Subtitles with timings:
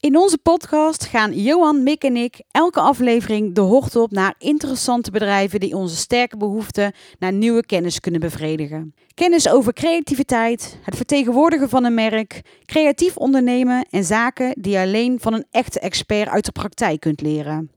[0.00, 5.10] In onze podcast gaan Johan, Mick en ik elke aflevering de hoogte op naar interessante
[5.10, 8.94] bedrijven die onze sterke behoefte naar nieuwe kennis kunnen bevredigen.
[9.14, 15.20] Kennis over creativiteit, het vertegenwoordigen van een merk, creatief ondernemen en zaken die je alleen
[15.20, 17.70] van een echte expert uit de praktijk kunt leren.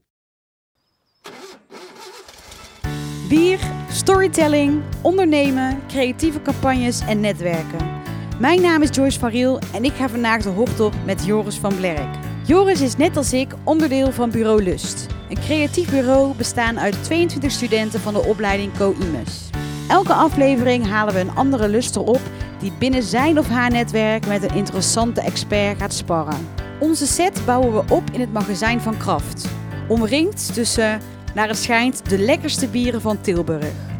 [3.30, 3.60] Bier,
[3.90, 8.03] storytelling, ondernemen, creatieve campagnes en netwerken.
[8.40, 11.76] Mijn naam is Joyce Variel en ik ga vandaag de hoogte op met Joris van
[11.76, 12.16] Blerk.
[12.46, 15.08] Joris is net als ik onderdeel van Bureau Lust.
[15.30, 19.50] Een creatief bureau bestaan uit 22 studenten van de opleiding Co-IMUS.
[19.88, 22.20] Elke aflevering halen we een andere luster op
[22.60, 26.48] die binnen zijn of haar netwerk met een interessante expert gaat sparren.
[26.80, 29.48] Onze set bouwen we op in het magazijn van Kraft.
[29.88, 31.02] Omringd tussen,
[31.34, 33.93] naar het schijnt, de lekkerste bieren van Tilburg.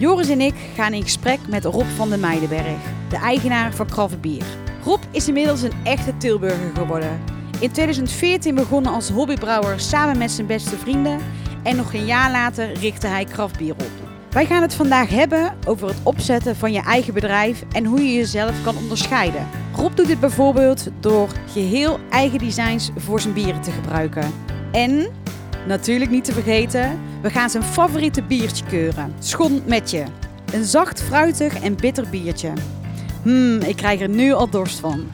[0.00, 2.78] Joris en ik gaan in gesprek met Rob van den Meidenberg,
[3.08, 4.44] de eigenaar van Kraft Bier.
[4.84, 7.20] Rob is inmiddels een echte Tilburger geworden.
[7.58, 11.18] In 2014 begonnen als hobbybrouwer samen met zijn beste vrienden
[11.62, 13.90] en nog een jaar later richtte hij Kraft Bier op.
[14.30, 18.14] Wij gaan het vandaag hebben over het opzetten van je eigen bedrijf en hoe je
[18.14, 19.48] jezelf kan onderscheiden.
[19.74, 24.32] Rob doet dit bijvoorbeeld door geheel eigen designs voor zijn bieren te gebruiken.
[24.72, 25.06] En,
[25.66, 29.14] natuurlijk niet te vergeten, we gaan zijn favoriete biertje keuren.
[29.22, 30.04] Schon met je.
[30.52, 32.52] Een zacht, fruitig en bitter biertje.
[33.22, 35.10] Hmm, ik krijg er nu al dorst van.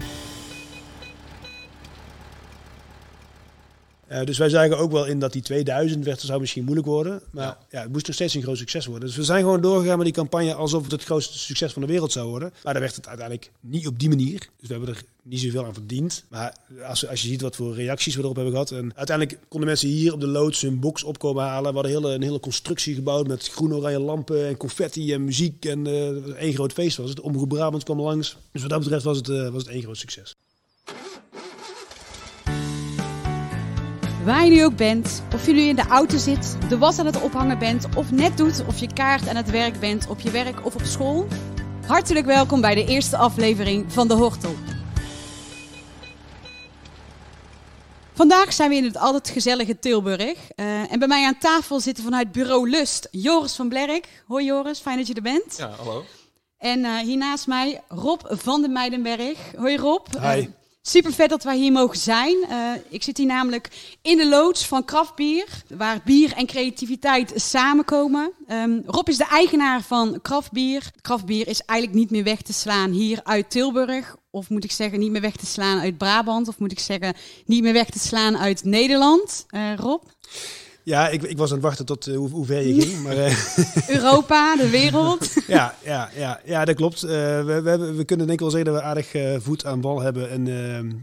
[4.12, 7.23] Uh, dus wij zagen ook wel in dat die 2000 werd, zou misschien moeilijk worden.
[7.31, 7.59] Maar ja.
[7.71, 7.81] ja.
[7.81, 9.09] het moest nog steeds een groot succes worden.
[9.09, 11.89] Dus we zijn gewoon doorgegaan met die campagne alsof het het grootste succes van de
[11.89, 12.53] wereld zou worden.
[12.62, 14.39] Maar dan werd het uiteindelijk niet op die manier.
[14.39, 16.25] Dus we hebben er niet zoveel aan verdiend.
[16.29, 18.71] Maar als, als je ziet wat voor reacties we erop hebben gehad.
[18.71, 21.69] En uiteindelijk konden mensen hier op de loods hun box opkomen halen.
[21.69, 25.65] We hadden hele, een hele constructie gebouwd met groen-oranje lampen en confetti en muziek.
[25.65, 27.21] En uh, één groot feest was het.
[27.21, 28.37] Omroep Brabant kwam langs.
[28.53, 30.34] Dus wat dat betreft was het, uh, was het één groot succes.
[34.27, 37.07] Waar je nu ook bent, of je nu in de auto zit, de was aan
[37.07, 40.31] het ophangen bent, of net doet of je kaart aan het werk bent op je
[40.31, 41.27] werk of op school.
[41.87, 44.55] Hartelijk welkom bij de eerste aflevering van De Hortel.
[48.15, 50.50] Vandaag zijn we in het altijd gezellige Tilburg.
[50.56, 54.23] Uh, en bij mij aan tafel zitten vanuit Bureau Lust Joris van Blerk.
[54.27, 55.56] Hoi Joris, fijn dat je er bent.
[55.56, 56.05] Ja, hallo.
[56.59, 59.39] En uh, hier naast mij Rob van den Meidenberg.
[59.56, 60.06] Hoi Rob.
[60.21, 60.49] Hi.
[60.89, 62.37] Super vet dat wij hier mogen zijn.
[62.51, 63.69] Uh, ik zit hier namelijk
[64.03, 68.33] in de loods van Kraftbier, waar bier en creativiteit samenkomen.
[68.49, 70.91] Um, Rob is de eigenaar van Kraftbier.
[71.01, 74.17] Kraftbier is eigenlijk niet meer weg te slaan hier uit Tilburg.
[74.31, 76.49] Of moet ik zeggen, niet meer weg te slaan uit Brabant.
[76.49, 77.15] Of moet ik zeggen,
[77.47, 79.47] niet meer weg te slaan uit Nederland.
[79.51, 80.03] Uh, Rob?
[80.87, 83.03] Ja, ik, ik was aan het wachten tot uh, hoe, hoe, ver je ging.
[83.05, 85.35] Maar, uh, Europa, de wereld.
[85.47, 87.05] ja, ja, ja, ja, dat klopt.
[87.05, 89.81] Uh, we, we, hebben, we kunnen denk ik wel zeggen dat we aardig voet aan
[89.81, 90.47] bal hebben in,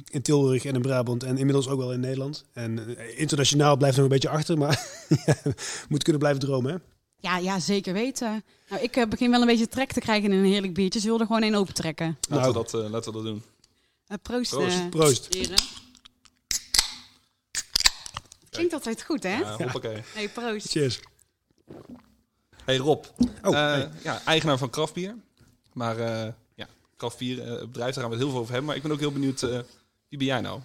[0.10, 1.24] in Tilburg en in Brabant.
[1.24, 2.46] En inmiddels ook wel in Nederland.
[2.54, 4.88] En internationaal blijft nog een beetje achter, maar
[5.90, 6.72] moet kunnen blijven dromen.
[6.72, 6.78] Hè?
[7.18, 8.44] Ja, ja, zeker weten.
[8.70, 11.00] Nou, ik begin wel een beetje trek te krijgen in een heerlijk biertje.
[11.00, 12.18] Ze wilden gewoon één open trekken.
[12.30, 12.66] Laten, nou.
[12.66, 13.44] we dat, laten we dat doen.
[14.22, 14.50] proost.
[14.50, 14.90] Proost.
[14.90, 15.28] proost.
[18.53, 19.38] Klinkt altijd goed, hè?
[19.38, 20.02] Ja, hoppakee.
[20.14, 20.69] Hey, proost.
[20.69, 21.00] Cheers.
[22.66, 23.06] Hey Rob,
[23.44, 23.90] oh, uh, hey.
[24.03, 25.16] ja, eigenaar van Kraftbier.
[25.74, 28.66] Maar uh, ja, Kraftbier, uh, bedrijf, daar gaan we het heel veel over hebben.
[28.66, 29.41] Maar ik ben ook heel benieuwd,
[30.09, 30.62] wie ben jij nou?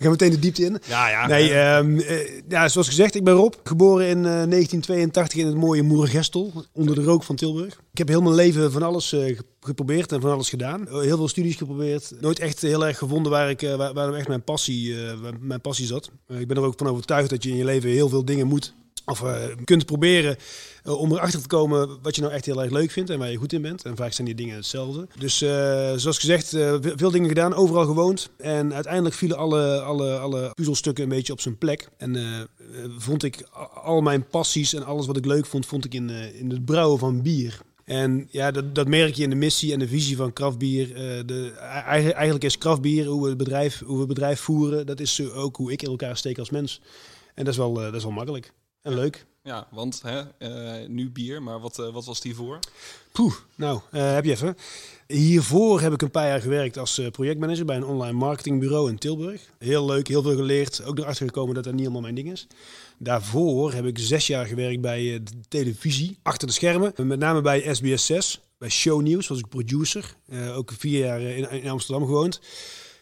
[0.00, 0.78] Gaan meteen de diepte in.
[0.86, 1.26] Ja, ja.
[1.26, 2.00] Nee, um,
[2.48, 3.54] ja, zoals gezegd, ik ben Rob.
[3.64, 7.80] Geboren in 1982 in het mooie Moerengestel, onder de rook van Tilburg.
[7.92, 9.14] Ik heb heel mijn leven van alles
[9.60, 10.86] geprobeerd en van alles gedaan.
[10.88, 12.12] Heel veel studies geprobeerd.
[12.20, 14.94] Nooit echt heel erg gevonden waar, ik, waar, waar echt mijn passie,
[15.40, 16.10] mijn passie zat.
[16.28, 18.74] ik ben er ook van overtuigd dat je in je leven heel veel dingen moet
[19.08, 20.36] of uh, kunt proberen
[20.84, 23.30] uh, om erachter te komen wat je nou echt heel erg leuk vindt en waar
[23.30, 23.84] je goed in bent.
[23.84, 25.06] En vaak zijn die dingen hetzelfde.
[25.18, 25.48] Dus uh,
[25.96, 26.48] zoals gezegd,
[26.96, 28.30] veel dingen gedaan, overal gewoond.
[28.36, 31.88] En uiteindelijk vielen alle, alle, alle puzzelstukken een beetje op zijn plek.
[31.96, 32.48] En
[32.98, 33.48] vond ik
[33.82, 36.98] al mijn passies en alles wat ik leuk vond, vond ik in, in het brouwen
[36.98, 37.60] van bier.
[37.84, 40.94] En ja, dat, dat merk je in de missie en de visie van kraftbier.
[41.56, 45.72] eigenlijk is kraftbier, hoe we het bedrijf, hoe we bedrijf voeren, dat is ook hoe
[45.72, 46.80] ik in elkaar steek als mens.
[47.34, 48.52] En dat is wel, dat is wel makkelijk.
[48.82, 49.26] En leuk.
[49.42, 52.58] Ja, want hè, uh, nu bier, maar wat, uh, wat was die voor?
[53.12, 54.56] Poeh, nou, uh, heb je even.
[55.06, 59.50] Hiervoor heb ik een paar jaar gewerkt als projectmanager bij een online marketingbureau in Tilburg.
[59.58, 60.84] Heel leuk, heel veel geleerd.
[60.84, 62.46] Ook erachter gekomen dat dat niet helemaal mijn ding is.
[62.98, 66.92] Daarvoor heb ik zes jaar gewerkt bij de televisie, achter de schermen.
[66.96, 70.14] Met name bij SBS 6, bij Show News was ik producer.
[70.54, 72.40] ook vier jaar in, in Amsterdam gewoond.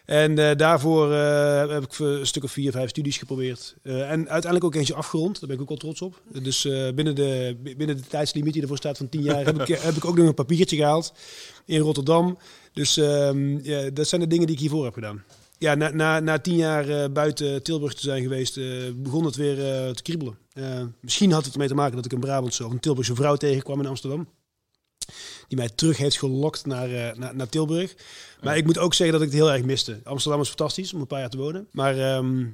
[0.06, 3.76] En uh, daarvoor uh, heb ik een stuk of vier, vijf studies geprobeerd.
[3.82, 5.40] En uiteindelijk ook eentje afgerond.
[5.40, 6.22] Daar ben ik ook wel trots op.
[6.42, 6.62] Dus
[6.94, 10.04] binnen, de, binnen de tijdslimiet die ervoor staat van tien jaar heb, ik, heb ik
[10.04, 11.12] ook nog een papiertje gehaald
[11.64, 12.38] in Rotterdam.
[12.72, 15.24] Dus ehm, ja, dat zijn de dingen die ik hiervoor heb gedaan.
[15.58, 18.64] ja, na, na, na tien jaar eh, buiten Tilburg te zijn geweest, eh,
[18.96, 20.38] begon het weer eh, te kriebelen.
[20.52, 23.36] Eh, misschien had het ermee te maken dat ik een Brabantse of een Tilburgse vrouw
[23.36, 24.28] tegenkwam in Amsterdam.
[25.48, 27.94] Die mij terug heeft gelokt naar, eh, naar, naar Tilburg.
[28.42, 30.00] Maar ik moet ook zeggen dat ik het heel erg miste.
[30.04, 31.68] Amsterdam is fantastisch om een paar jaar te wonen.
[31.70, 32.46] Maar ehm,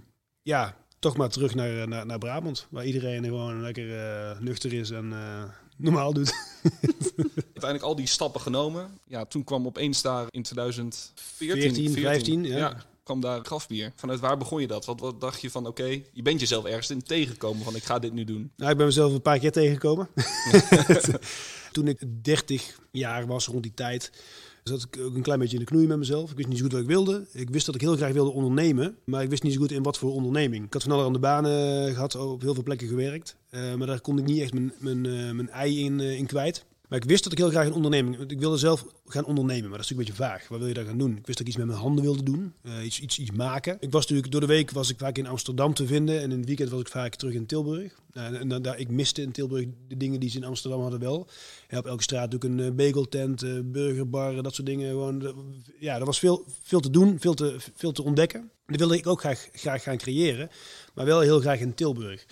[0.43, 2.67] ja, toch maar terug naar, naar, naar Brabant.
[2.71, 5.43] Waar iedereen gewoon lekker eh, nuchter is en eh,
[5.77, 6.35] normaal doet.
[7.37, 8.99] Uiteindelijk al die stappen genomen.
[9.07, 12.77] Ja, toen kwam opeens daar in 2014, 14, 15, ja.
[13.03, 13.93] kwam daar grafbier.
[13.97, 14.85] Vanuit waar begon je dat?
[14.85, 17.99] Wat, wat dacht je van, oké, je bent jezelf ergens in tegengekomen van, ik ga
[17.99, 18.53] dit nu doen.
[18.57, 20.09] Nou, ik ben mezelf een paar keer tegengekomen.
[21.73, 24.13] Toen ik 30 jaar was, rond die tijd,
[24.63, 26.31] zat ik ook een klein beetje in de knoei met mezelf.
[26.31, 27.27] Ik wist niet zo goed wat ik wilde.
[27.33, 29.83] Ik wist dat ik heel graag wilde ondernemen, maar ik wist niet zo goed in
[29.83, 30.65] wat voor onderneming.
[30.65, 33.37] Ik had van allerhande banen eh, gehad, op heel veel plekken gewerkt.
[33.51, 36.27] Eh, maar daar kon ik niet echt mijn, mijn, eh, mijn ei in, eh, in
[36.27, 36.65] kwijt.
[36.93, 38.31] Maar ik wist dat ik heel graag een onderneming...
[38.31, 40.49] Ik wilde zelf gaan ondernemen, maar dat is natuurlijk een beetje vaag.
[40.49, 41.17] Wat wil je daar gaan doen?
[41.17, 42.53] Ik wist dat ik iets met mijn handen wilde doen.
[42.63, 43.77] eh, iets, iets, iets maken.
[43.81, 44.33] Ik was natuurlijk...
[44.33, 46.21] Door de week was ik vaak in Amsterdam te vinden.
[46.21, 48.01] En in het weekend was ik vaak terug in Tilburg.
[48.13, 51.01] Nou, en dan, daar, ik miste in Tilburg de dingen die ze in Amsterdam hadden
[51.01, 51.29] wel.
[51.69, 54.89] Ja, op elke straat doe ik een eh, bageltent, eh, burgerbar, dat soort dingen.
[54.89, 55.35] Gewoon,
[55.79, 58.51] ja, er was veel, veel te doen, veel te, veel te ontdekken.
[58.67, 60.51] Dat wilde ik ook graag, graag gaan creëren.
[60.95, 62.27] Maar wel heel graag in Tilburg.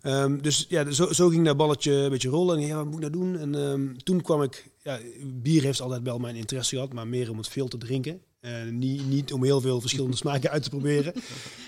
[0.00, 2.58] Ehm, dus ja, zo, zo ging dat balletje een beetje rollen.
[2.58, 3.38] En ja, wat moet ik nou doen?
[3.38, 4.70] En ehm, toen kwam ik...
[4.82, 8.20] Ja, bier heeft altijd wel mijn interesse gehad, maar meer om het veel te drinken.
[8.40, 11.14] Eh, niet, niet om heel veel verschillende smaken uit te proberen.
[11.14, 11.22] Eh,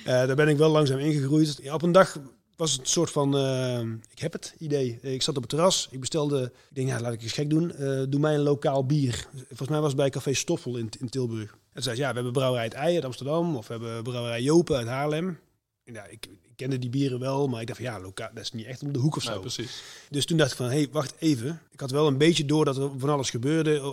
[0.05, 1.59] daar ben ik wel langzaam ingegroeid.
[1.63, 2.19] Ja, op een dag
[2.57, 4.99] was het een soort van, ehm, ik heb het idee.
[5.03, 7.73] Ik zat op het terras, ik bestelde, ik denk, ja, laat ik eens gek doen.
[7.73, 9.27] Eh, doe mij een lokaal bier.
[9.49, 11.57] Volgens mij was het bij Café Stoffel in, in Tilburg.
[11.73, 14.43] En zei ze, ja, we hebben brouwerij het Ei uit Amsterdam, of we hebben brouwerij
[14.43, 15.39] Jopen uit Haarlem.
[15.85, 18.53] Ja, ik, ik kende die bieren wel, maar ik dacht van ja, lokaal, dat is
[18.53, 19.41] niet echt om de hoek of zo.
[19.41, 19.83] Precies.
[20.11, 21.63] Dus toen dacht ik van, hé, hey, wacht even.
[21.71, 23.85] Ik had wel een beetje door dat er van alles gebeurde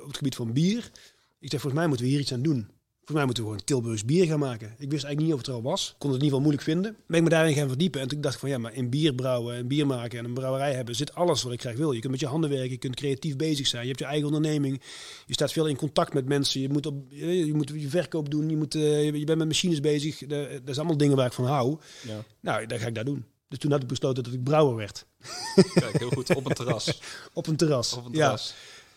[0.00, 0.90] op het gebied van bier.
[1.38, 2.68] Ik dacht, volgens mij moeten we hier iets aan doen.
[3.10, 4.74] Volgens mij moeten we gewoon Tilburgs bier gaan maken.
[4.78, 5.94] Ik wist eigenlijk niet of het er al was.
[5.98, 6.96] Kon het in ieder geval moeilijk vinden.
[7.06, 8.00] Ben ik me daarin gaan verdiepen.
[8.00, 10.34] En toen dacht ik van, ja, maar in bier brouwen en bier maken en een
[10.34, 11.92] brouwerij hebben zit alles wat ik graag wil.
[11.92, 13.82] Je kunt met je handen werken, je kunt creatief bezig zijn.
[13.82, 14.80] Je hebt je eigen onderneming.
[15.26, 16.60] Je staat veel in contact met mensen.
[16.60, 18.48] Je moet, op, je je moet je verkoop doen.
[18.48, 20.18] Je, moet, eh, je bent met machines bezig.
[20.18, 21.78] Dat zijn allemaal dingen waar ik van hou.
[22.06, 22.24] Ja.
[22.40, 23.24] Nou, dan ga ik dat doen.
[23.48, 25.06] Dus toen had ik besloten dat ik brouwer werd.
[25.74, 26.34] Kijk, heel goed.
[26.34, 27.00] Op een terras.
[27.32, 27.92] Op een terras.
[27.92, 28.18] Op een ja.
[28.18, 28.54] terras.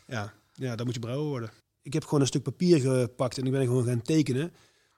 [0.08, 1.50] Ja, ja, dan moet je brouwer worden.
[1.84, 4.54] Ik heb gewoon een stuk papier gepakt en ik ben gewoon gaan tekenen.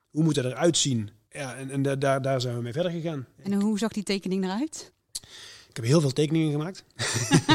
[0.09, 1.09] Hoe moet dat eruit zien?
[1.29, 3.25] Ja, en, en da- daar, daar zijn we mee verder gegaan.
[3.43, 4.91] En hoe zag die tekening eruit?
[5.69, 6.83] Ik heb heel veel tekeningen gemaakt.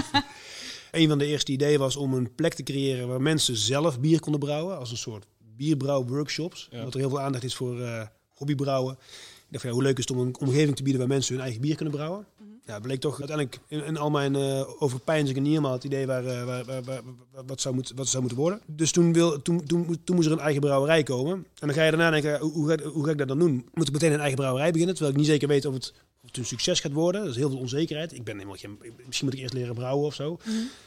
[0.90, 4.20] een van de eerste ideeën was om een plek te creëren waar mensen zelf bier
[4.20, 4.78] konden brouwen.
[4.78, 6.68] Als een soort bierbrouwworkshops.
[6.70, 6.82] Ja.
[6.84, 8.92] Dat er heel veel aandacht is voor eh, hobbybrouwen.
[8.94, 11.34] Ik dacht van, ja, hoe leuk is het om een omgeving te bieden waar mensen
[11.34, 12.26] hun eigen bier kunnen brouwen.
[12.70, 16.26] Ja, bleek toch uiteindelijk in, in al mijn eh overpeinzingen niet helemaal het idee waar,
[16.26, 17.02] eh, waar, waar,
[17.46, 18.61] wat, zou moeten, wat zou moeten worden.
[18.67, 21.32] Dus toen, wil, toen, toen, toen moest er een eigen brouwerij komen.
[21.32, 23.69] En dan ga je daarna denken, hoe, hoe, ga, hoe ga ik dat dan doen?
[23.75, 24.94] Moet ik meteen een eigen brouwerij beginnen?
[24.94, 27.20] Terwijl ik niet zeker weet of het, of het een succes gaat worden.
[27.20, 28.12] Dat is heel veel onzekerheid.
[28.12, 30.38] Ik ben helemaal geen, misschien moet ik eerst leren brouwen of zo.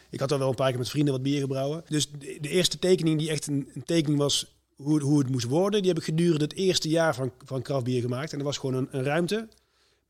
[0.09, 1.83] Ik had al wel een paar keer met vrienden wat bier gebrouwen.
[1.88, 4.45] Dus de, de eerste tekening die echt een, een tekening was
[4.75, 8.01] hoe, hoe het moest worden, die heb ik gedurende het eerste jaar van, van kraftbier
[8.01, 8.31] gemaakt.
[8.31, 9.47] En dat was gewoon een, een ruimte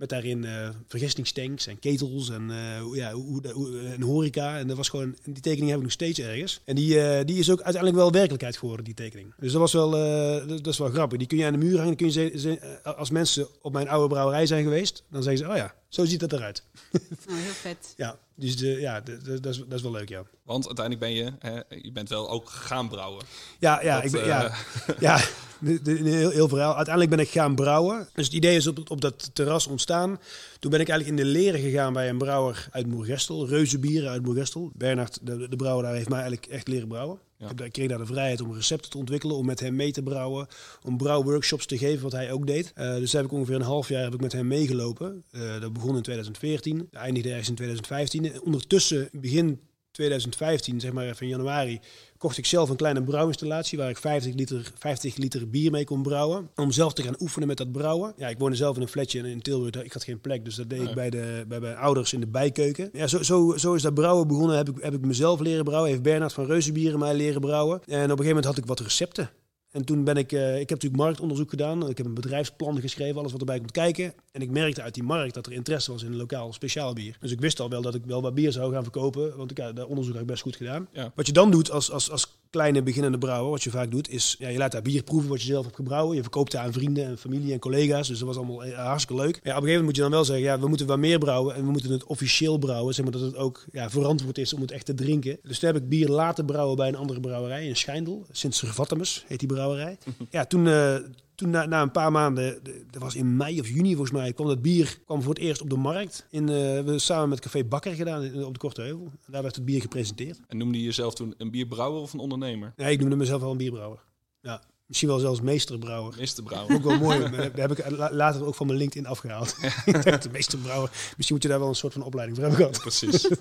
[0.04, 4.58] met daarin eh vergistingstanks en ketels en, eh, ja, hoe, hoe, en horeca.
[4.58, 6.62] En dat was gewoon, die tekening heb ik nog steeds ergens.
[6.66, 9.34] En die, eh, die is ook uiteindelijk wel werkelijkheid geworden, die tekening.
[9.40, 11.18] Dus dat was wel, eh, dat, is wel grappig.
[11.18, 11.96] Die kun je aan de muur hangen.
[11.96, 15.46] Kun je ze- ze- eh, als mensen op mijn oude brouwerij zijn geweest, dan zeggen
[15.46, 16.64] ze, oh ja, zo ziet dat eruit.
[16.92, 17.94] Nou, heel vet.
[18.04, 20.24] Ja, dus de, ja, dat, is, dat is wel leuk, ja.
[20.44, 23.26] Want uiteindelijk ben je, hè, je bent wel ook gaan brouwen.
[23.60, 24.54] Ja, ja, Dat, ik ben, eh, ja,
[25.00, 25.20] ja
[25.64, 26.76] een heel, heel verhaal.
[26.76, 28.08] Uiteindelijk ben ik gaan brouwen.
[28.14, 30.20] Dus het idee is op, op dat terras ontstaan.
[30.60, 33.48] Toen ben ik eigenlijk in de leren gegaan bij een brouwer uit Moergestel.
[33.48, 34.72] Reuzenbieren uit Moergestel.
[34.74, 37.20] Bernard, de, de brouwer daar, heeft mij eigenlijk echt leren brouwen.
[37.50, 40.48] Ik, kreeg daar de vrijheid om recepten te ontwikkelen, om met hem mee te brouwen,
[40.84, 42.72] om brouwworkshops te geven, wat hij ook deed.
[42.76, 45.24] Eh, dus heb ik ongeveer een half jaar heb ik met hem meegelopen.
[45.32, 48.34] Eh, dat begon in 2014, eindigde ergens in 2015.
[48.34, 49.60] En ondertussen, begin
[49.94, 51.80] 2015, zeg maar even in januari,
[52.18, 56.02] kocht ik zelf een kleine brouwinstallatie waar ik 50 liter, 50 liter bier mee kon
[56.02, 56.50] brouwen.
[56.56, 58.14] Om zelf te gaan oefenen met dat brouwen.
[58.18, 59.84] Ja, ik woonde zelf in een flatje in- Tilburg.
[59.84, 60.88] Ik had geen plek, dus dat deed Nee.
[60.90, 62.90] ik bij, de, bij mijn ouders in de bijkeuken.
[62.94, 64.58] Ja, zo, zo, zo is dat brouwen begonnen.
[64.58, 65.90] Heb ik, heb ik mezelf leren brouwen.
[65.90, 67.76] Heeft Bernard van Reuzenbieren mij leren brouwen.
[67.86, 69.30] En op een gegeven moment had ik wat recepten.
[69.74, 71.90] En toen ben ik, eh, ik heb natuurlijk marktonderzoek gedaan.
[71.90, 74.14] Ik heb een bedrijfsplan geschreven, alles wat erbij komt kijken.
[74.32, 77.18] En ik merkte uit die markt dat er interesse was in een lokaal speciaal bier.
[77.20, 79.58] Dus ik wist al wel dat ik wel wat bier zou gaan verkopen, want ik,
[79.58, 80.88] ja, dat onderzoek heb ik best goed gedaan.
[80.92, 81.12] Ja.
[81.16, 84.36] Wat je dan doet als, als, als kleine beginnende brouwer, wat je vaak doet, is
[84.40, 86.16] ja, je laat daar bier proeven wat je zelf hebt gebrouwen.
[86.16, 88.08] Je verkoopt daar aan vrienden en familie en collega's.
[88.08, 89.34] Dus dat was allemaal eh, hartstikke leuk.
[89.34, 91.20] Ja, op een gegeven moment moet je dan wel zeggen, ja, we moeten wat meer
[91.20, 92.94] brouwen en we moeten het officieel brouwen.
[92.94, 95.38] Zeg maar dat het ook ja, verantwoord is om het echt te drinken.
[95.44, 98.26] Dus toen heb ik bier laten brouwen bij een andere brouwerij in Schijndel.
[98.32, 99.98] Sint Servatimus heet die brouwerij.
[100.30, 100.96] Ja, toen, eh,
[101.44, 104.34] toen na, na een paar maanden, de- dat was in mei of juni volgens mij,
[104.34, 106.26] kwam dat bier kwam voor het eerst op de markt.
[106.30, 109.12] In, eh, we hebben samen met Café Bakker gedaan in- op de Korte Heuvel.
[109.28, 110.40] Daar werd het bier gepresenteerd.
[110.48, 112.74] En noemde je jezelf toen een bierbrouwer of een ondernemer?
[112.76, 114.00] Nee, ik noemde mezelf wel een bierbrouwer.
[114.42, 116.14] Ja, misschien wel zelfs meesterbrouwer.
[116.18, 116.76] Meesterbrouwer.
[116.76, 117.20] Ook wel mooi.
[117.30, 119.56] Daar heb ik la- later ook van mijn LinkedIn afgehaald.
[119.86, 120.90] De meesterbrouwer.
[120.92, 122.82] Misschien moet je daar wel een soort van opleiding voor hebben gehad.
[122.82, 123.28] Precies.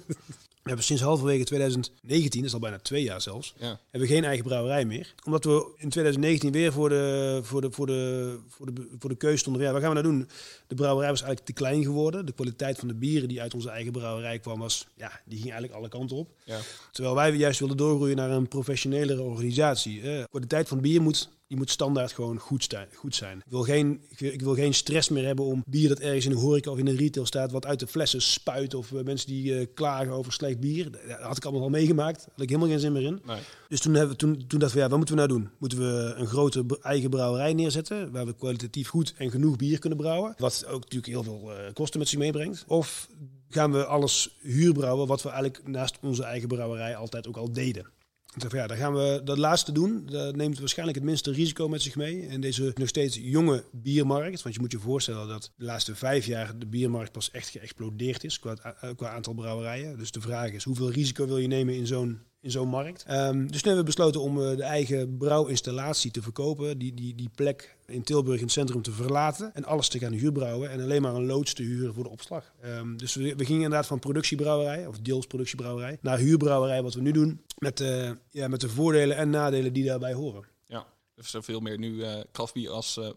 [0.62, 3.66] We hebben sinds halverwege 2019, dat is al bijna twee jaar zelfs, Ja.
[3.90, 5.14] hebben we geen eigen brouwerij meer.
[5.25, 9.16] Omdat we in 2019 weer voor de, voor de, voor de, voor de, voor de
[9.16, 9.62] keuze stonden.
[9.62, 10.28] Ja, wat gaan we nou doen?
[10.66, 12.26] De brouwerij was eigenlijk te klein geworden.
[12.26, 15.50] De kwaliteit van de bieren die uit onze eigen brouwerij kwam, was, ja, die ging
[15.50, 16.28] eigenlijk alle kanten op.
[16.45, 16.59] Ja.
[16.92, 19.99] Terwijl wij juist wilden doorgroeien naar een professionelere organisatie.
[20.00, 23.38] Eh, De kwaliteit van bier moet, die moet standaard gewoon goed, sta- goed zijn.
[23.38, 26.25] Ik wil, geen, ik wil- ik wil geen stress meer hebben om bier dat ergens
[26.25, 28.75] in een horeca of in een retail staat, wat uit de flessen spuit.
[28.75, 30.90] Of eh, mensen die eh, klagen over slecht bier.
[30.90, 32.18] Dat had ik allemaal al meegemaakt.
[32.18, 33.21] Daar had ik helemaal geen zin meer in.
[33.26, 33.40] Nee.
[33.68, 35.50] Dus toen, hebben we, toen, toen dachten we, ja, wat moeten we nou doen?
[35.59, 39.99] Moeten we een grote eigen brouwerij neerzetten, waar we kwalitatief goed en genoeg bier kunnen
[39.99, 42.64] brouwen, wat ook natuurlijk heel veel eh, kosten met zich meebrengt?
[42.66, 43.09] Of
[43.49, 47.87] gaan we alles huurbrouwen, wat we eigenlijk naast onze eigen brouwerij altijd ook al deden?
[48.36, 50.06] Ja, dan gaan we dat laatste doen.
[50.06, 52.26] Dat neemt waarschijnlijk het minste risico met zich mee.
[52.26, 54.42] In deze nog steeds jonge biermarkt.
[54.42, 58.24] Want je moet je voorstellen dat de laatste vijf jaar de biermarkt pas echt geëxplodeerd
[58.24, 59.98] is qua, eh, qua aantal brouwerijen.
[59.98, 63.04] Dus de vraag is, hoeveel risico wil je nemen in zo'n in zo'n markt.
[63.06, 66.78] Ehm, dus nu hebben we besloten om eh, de eigen brouwinstallatie te verkopen.
[66.78, 69.54] Die, die, die plek in Tilburg in het centrum te verlaten.
[69.54, 70.70] En alles te gaan huurbrouwen.
[70.70, 72.52] En alleen maar een loods te huren voor de opslag.
[72.61, 76.82] Ehm, dus we, we gingen inderdaad van productiebrouwerij, of deels productiebrouwerij, naar huurbrouwerij.
[76.82, 77.40] Wat we nu doen.
[77.58, 80.44] Met, eh, ja, met de voordelen en nadelen die daarbij horen.
[80.66, 80.87] Ja.
[81.14, 83.11] Er is er veel meer nu eh kraftbier als eh,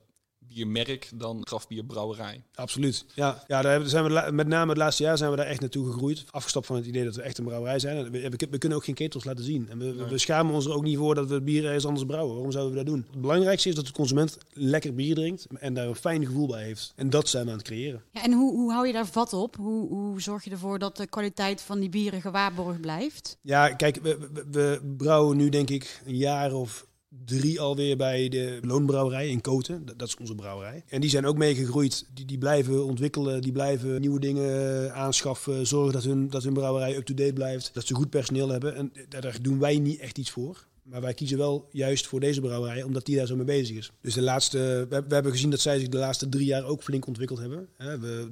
[0.47, 2.43] biermerk dan kraftbierbrouwerij.
[2.55, 3.05] Absoluut.
[3.13, 5.59] Ja, ja daar hebben- zijn we met name het laatste jaar zijn we daar echt
[5.59, 6.23] naartoe gegroeid.
[6.29, 7.97] Afgestapt van het idee dat we echt een brouwerij zijn.
[7.97, 9.69] En We, we, we kunnen ook geen ketels laten zien.
[9.69, 11.85] En we, we- we schamen ons er ook niet voor dat we het bier ergens
[11.85, 12.33] anders brouwen.
[12.33, 13.05] Waarom zouden we dat doen?
[13.11, 16.63] Het belangrijkste is dat de consument lekker bier drinkt en daar een fijn gevoel bij
[16.63, 16.93] heeft.
[16.95, 18.01] En dat zijn we aan het creëren.
[18.11, 19.55] Ja, en hoe, hoe hou je daar vat op?
[19.55, 23.37] Hoe, hoe zorg je ervoor dat de kwaliteit van die bieren gewaarborgd blijft?
[23.41, 26.85] Ja, kijk, we, we, we brouwen nu denk ik een jaar of
[27.25, 29.85] drie alweer bij de Loonbrouwerij in Koten.
[29.97, 30.83] Dat, is onze brouwerij.
[30.87, 32.05] En die zijn ook meegegroeid.
[32.13, 35.67] Die, die blijven ontwikkelen, die blijven nieuwe dingen aanschaffen.
[35.67, 37.73] Zorgen dat hun, dat hun brouwerij up-to-date blijft.
[37.73, 38.75] Dat ze goed personeel hebben.
[38.75, 40.65] En daar doen wij niet echt iets voor.
[40.85, 43.91] Maar wij kiezen wel juist voor deze brouwerij, omdat die daar zo mee bezig is.
[44.01, 47.07] Dus de laatste, we, hebben gezien dat zij zich de laatste drie jaar ook flink
[47.07, 47.67] ontwikkeld hebben.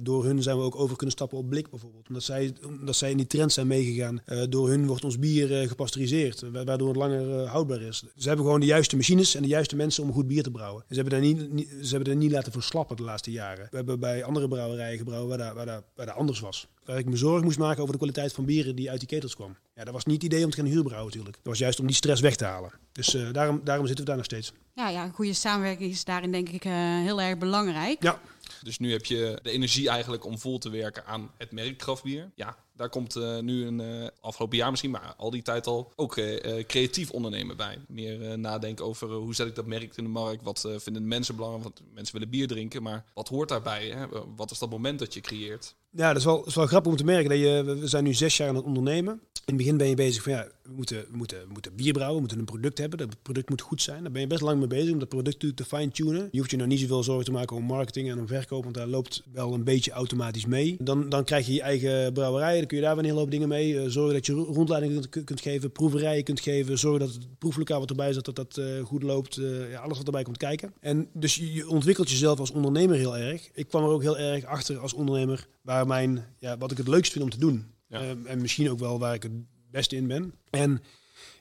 [0.00, 2.08] Door hun zijn we ook over kunnen stappen op blik bijvoorbeeld.
[2.08, 4.20] Omdat zij, omdat zij in die trend zijn meegegaan.
[4.24, 8.04] Eh, door hun wordt ons bier eh, gepasteuriseerd, wa- waardoor het langer eh, houdbaar is.
[8.16, 10.84] Ze hebben gewoon de juiste machines en de juiste mensen om goed bier te brouwen.
[10.88, 13.66] En ze hebben daar niet, ze hebben er niet laten verslappen de laatste jaren.
[13.70, 16.68] We hebben bij andere brouwerijen gebrouwen waar waar dat, waar dat anders was.
[16.84, 19.34] Waar ik me zorgen moest maken over de kwaliteit van bieren die uit die ketels
[19.34, 19.56] kwam.
[19.74, 21.36] Ja, dat was niet het idee om te gaan huurbrouwen natuurlijk.
[21.36, 22.72] Dat was juist om die stress weg te halen.
[22.92, 24.52] Dus eh, daarom, daarom zitten we daar nog steeds.
[24.74, 28.02] Ja, ja, een goede samenwerking is daarin denk ik eh, heel erg belangrijk.
[28.02, 28.20] Ja,
[28.62, 32.30] Dus nu heb je de energie eigenlijk om vol te werken aan het merk kraftbier.
[32.34, 35.92] Ja, daar komt eh, nu een eh, afgelopen jaar misschien, maar al die tijd al
[35.96, 37.78] ook eh, eh, creatief ondernemen bij.
[37.88, 41.02] Meer eh, nadenken over hoe zet ik dat merk in de markt, wat eh, vinden
[41.02, 43.88] de mensen belangrijk, want mensen willen bier drinken, maar wat hoort daarbij?
[43.88, 44.06] Hè?
[44.36, 45.74] Wat is dat moment dat je creëert?
[45.96, 47.30] Ja, dat is, wel, wel grappig om te merken.
[47.30, 49.12] Dat je, we- zijn nu zes jaar aan het ondernemen.
[49.14, 52.14] In het begin ben je bezig van ja, we moeten, we moeten, moeten bier brouwen,
[52.14, 52.98] we moeten een product hebben.
[52.98, 54.02] Dat product moet goed zijn.
[54.02, 56.28] Daar ben je best lang mee bezig om dat product te- fine-tunen.
[56.30, 58.74] Je hoeft je nou niet zoveel zorgen te maken om marketing en om verkoop, want
[58.74, 60.76] daar loopt wel een beetje automatisch mee.
[60.80, 63.30] Dan, dan krijg je je eigen brouwerij, dan kun je daar weer een hele hoop
[63.30, 63.78] dingen mee.
[63.80, 66.78] Eh, zorgen dat je ro- rondleidingen kunt, kunt geven, proeverijen kunt geven.
[66.78, 69.36] Zorgen dat het proeflokaal wat erbij zit, dat dat eh, goed loopt.
[69.36, 70.72] Eh, alles wat erbij komt kijken.
[70.80, 73.48] En dus je ontwikkelt jezelf als ondernemer heel erg.
[73.54, 76.88] Ik kwam er ook heel erg achter als ondernemer waar mijn, ja, wat ik het
[76.88, 77.66] leukst vind om te doen.
[77.88, 78.00] Ja.
[78.00, 79.32] Eh, en misschien ook wel waar ik het
[79.70, 80.34] beste in ben.
[80.50, 80.82] En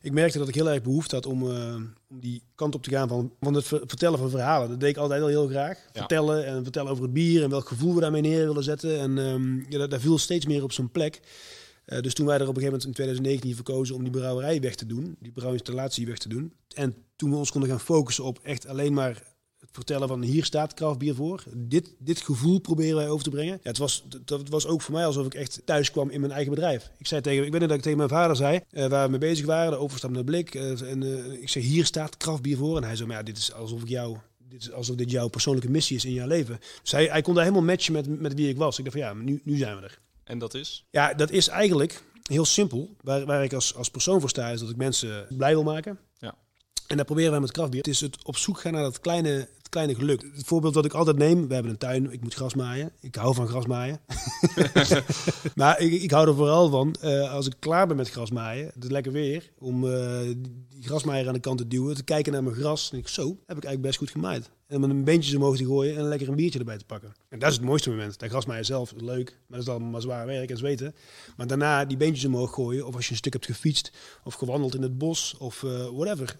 [0.01, 1.75] ik merkte dat ik heel erg behoefte had om, eh,
[2.09, 4.69] om die kant op te gaan van, van het ver- vertellen van verhalen.
[4.69, 5.77] Dat deed ik altijd al heel graag.
[5.77, 5.99] Ja.
[5.99, 8.99] Vertellen en vertellen over het bier en welk gevoel we daarmee neer willen zetten.
[8.99, 11.19] En ehm, ja, dat, dat viel steeds meer op zijn plek.
[11.85, 14.11] Eh, dus toen wij er op een gegeven moment in 2019 voor kozen om die
[14.11, 16.53] brouwerij weg te doen, die brouwinstallatie weg te doen.
[16.75, 19.32] En toen we ons konden gaan focussen op echt alleen maar
[19.73, 21.43] vertellen van hier staat kraftbier voor.
[21.55, 23.53] Dit, dit gevoel proberen wij over te brengen.
[23.53, 26.31] Ja, het, was, dat was ook voor mij alsof ik echt thuis kwam in mijn
[26.31, 26.91] eigen bedrijf.
[26.97, 29.09] Ik zei tegen, ik weet niet dat ik tegen mijn vader zei, eh, waar we
[29.09, 30.55] mee bezig waren, de overstap naar blik.
[30.55, 32.77] eh, en eh, ik zeg, hier staat kraftbier voor.
[32.77, 35.27] En hij zei, maar ja, dit is alsof ik jou, dit is alsof dit jouw
[35.27, 36.59] persoonlijke missie is in jouw leven.
[36.81, 38.77] Dus hij, hij kon daar helemaal matchen met, met wie ik was.
[38.77, 39.99] Ik dacht van ja, nu, nu zijn we er.
[40.23, 40.85] En dat is?
[40.89, 42.95] Ja, dat is eigenlijk heel simpel.
[43.01, 45.99] Waar, waar ik als, als persoon voor sta, is dat ik mensen blij wil maken.
[46.17, 46.35] Ja.
[46.87, 47.79] En dat proberen wij met kraftbier.
[47.79, 50.21] Het is het op zoek gaan naar dat kleine, kleine geluk.
[50.21, 52.91] Het voorbeeld dat ik altijd neem, we hebben een tuin, ik moet gras maaien.
[52.99, 53.99] Ik hou van gras maaien.
[55.55, 58.71] maar ik, ik hou er vooral van, eh, als ik klaar ben met gras maaien,
[58.73, 60.19] het is lekker weer, om eh,
[60.69, 62.91] die grasmaaier aan de kant te duwen, te kijken naar mijn gras.
[62.91, 64.49] En ik, zo, heb ik eigenlijk best goed gemaaid.
[64.67, 67.13] En met een beentjes omhoog te gooien en lekker een biertje erbij te pakken.
[67.29, 68.19] En dat is het mooiste moment.
[68.19, 70.95] Dat grasmaaien zelf is leuk, maar dat is dan maar zwaar werk en zweten.
[71.37, 73.91] Maar daarna die beentjes omhoog gooien, of als je een stuk hebt gefietst,
[74.23, 76.37] of gewandeld in het bos, of eh, whatever.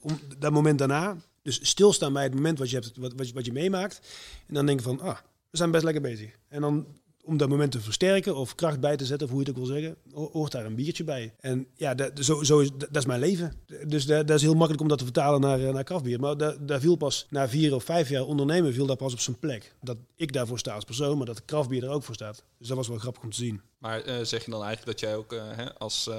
[0.00, 1.16] Om dat moment daarna,
[1.46, 4.00] dus stilstaan bij het moment wat je, hebt, wat, wat, je, wat je meemaakt.
[4.46, 5.16] En dan denken van, ah,
[5.50, 6.38] we zijn best lekker bezig.
[6.48, 6.86] En dan
[7.24, 9.66] om dat moment te versterken of kracht bij te zetten, of hoe je het ook
[9.66, 11.34] wil zeggen, ho- hoort daar een biertje bij.
[11.40, 13.52] En ja, dat, zo, zo is, dat, is mijn leven.
[13.86, 16.20] Dus dat, is heel makkelijk om dat te vertalen naar, eh, naar krachtbier.
[16.20, 19.38] Maar dat viel pas na vier of vijf jaar ondernemen, viel dat pas op zijn
[19.38, 19.74] plek.
[19.80, 22.44] Dat ik daarvoor sta als persoon, maar dat krachtbier er ook voor staat.
[22.58, 23.60] Dus dat was wel grappig om te zien.
[23.78, 26.10] Maar eh, zeg je dan eigenlijk dat jij ook eh, hè, als,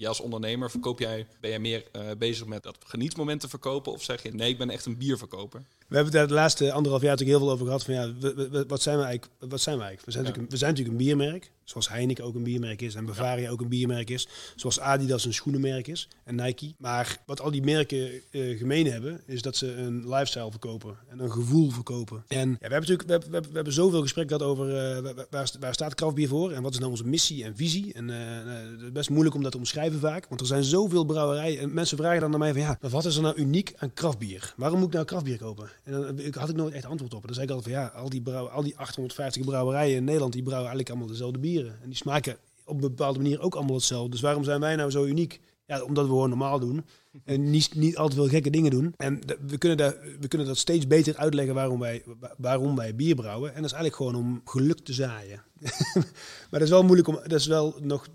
[0.00, 3.92] jij als ondernemer verkoop jij, ben jij meer eh, bezig met dat genietmoment te verkopen?
[3.92, 5.64] Of zeg je nee, ik ben echt een bierverkoper?
[5.90, 7.84] We hebben daar de laatste anderhalf jaar natuurlijk heel veel over gehad.
[7.84, 9.32] Van ja, we- we- wat zijn we eigenlijk?
[9.50, 10.04] Wat zijn we eigenlijk?
[10.04, 10.28] We zijn, Ja.
[10.30, 11.50] natuurlijk, een, we zijn natuurlijk een biermerk.
[11.64, 12.94] Zoals Heineken ook een biermerk is.
[12.94, 14.28] En Bavaria ook een biermerk is.
[14.56, 16.08] Zoals Adidas een schoenenmerk is.
[16.24, 16.74] En Nike.
[16.78, 19.20] Maar wat al die merken eh, gemeen hebben.
[19.26, 20.96] Is dat ze een lifestyle verkopen.
[21.08, 22.24] En een gevoel verkopen.
[22.28, 24.76] En ja, we hebben natuurlijk we hebben, we hebben, we hebben zoveel gesprek gehad over
[24.76, 26.52] eh, waar- staat kraftbier voor.
[26.52, 27.92] En wat is nou onze missie en visie.
[27.94, 30.26] En eh, het is best moeilijk om dat te omschrijven vaak.
[30.28, 31.60] Want er zijn zoveel brouwerijen.
[31.60, 33.92] En mensen vragen dan naar mij van ja, maar wat is er nou uniek aan
[33.92, 34.54] kraftbier?
[34.56, 35.70] Waarom moet ik nou kraftbier kopen?
[35.82, 37.22] En dan had ik nooit echt antwoord op.
[37.24, 40.42] Dan zei ik altijd van ja, al die, al die 850 brouwerijen in Nederland, die
[40.42, 41.78] brouwen eigenlijk allemaal dezelfde bieren.
[41.82, 44.10] En die smaken op een bepaalde manier ook allemaal hetzelfde.
[44.10, 45.40] Dus waarom zijn wij nou zo uniek?
[45.66, 46.84] Ja, omdat we gewoon normaal doen.
[47.24, 48.94] En niet, niet al te veel gekke dingen doen.
[48.96, 52.94] En we kunnen, daar, we kunnen dat steeds beter uitleggen waarom wij, wa- waarom wij
[52.96, 53.48] bier brouwen.
[53.54, 55.42] En dat is eigenlijk gewoon om geluk te zaaien.
[56.50, 57.14] maar dat is wel moeilijk om.
[57.14, 58.06] Dat is wel nog.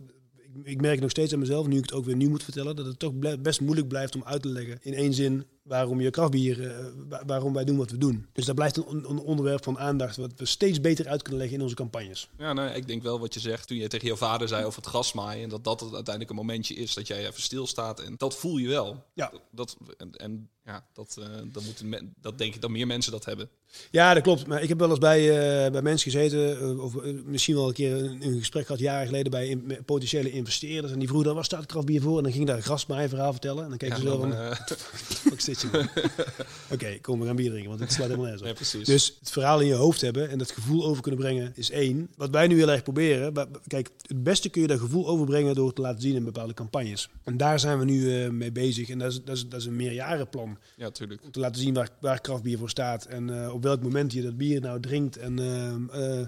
[0.64, 2.86] ik- merk nog steeds aan mezelf, nu ik het ook weer nu moet vertellen, dat
[2.86, 6.72] het toch best moeilijk blijft om uit te leggen in één zin waarom je krachtbier,
[6.72, 8.26] eh, wa- waarom wij doen wat we doen.
[8.34, 11.40] Dus dat blijft een, on- een onderwerp van aandacht wat we steeds beter uit kunnen
[11.40, 12.30] leggen in onze campagnes.
[12.38, 14.80] Ja, nou, ik denk wel wat je zegt toen je tegen je vader zei over
[14.82, 15.44] het grasmaaien.
[15.44, 18.00] En dat dat het uiteindelijk een momentje is dat jij even stilstaat.
[18.00, 19.04] En dat voel je wel.
[19.14, 19.32] Ja.
[19.52, 23.12] Dat, dat- en, en ja, dat, eh, dat, moeten dat denk ik dat meer mensen
[23.12, 23.50] dat hebben.
[23.92, 24.48] Ja, dat klopt.
[24.48, 25.20] Maar ik heb wel eens bij,
[25.66, 26.94] eh, bij mensen gezeten, of
[27.26, 30.94] misschien wel een keer een, een gesprek gehad jaren geleden bij in- potentiële investeerders.
[30.94, 32.18] En die vroegen dan, waar staat krachtbier voor?
[32.18, 33.64] En dan ging ik daar een grasmaaier verhaal vertellen.
[33.64, 34.32] En dan keken Ja, ze dan, van,
[36.74, 38.48] Oké, kom, we gaan bier drinken, want het slaat helemaal nergens op.
[38.48, 38.88] nee, precies.
[38.88, 42.10] Dus het verhaal in je hoofd hebben en dat gevoel over kunnen brengen is één.
[42.16, 43.34] Wat wij nu heel erg proberen.
[43.68, 46.54] Kijk, het beste kun je dat gevoel overbrengen door het te laten zien in bepaalde
[46.54, 47.10] campagnes.
[47.24, 48.90] En daar zijn we nu eh, mee bezig.
[48.90, 50.58] En dat is, dat, is, dat is een meerjarenplan.
[50.76, 51.24] ja, tuurlijk.
[51.24, 53.06] Om te laten zien waar, waar krachtbier voor staat.
[53.06, 55.18] En eh, op welk moment je dat bier nou drinkt.
[55.18, 56.26] En ehm, eh,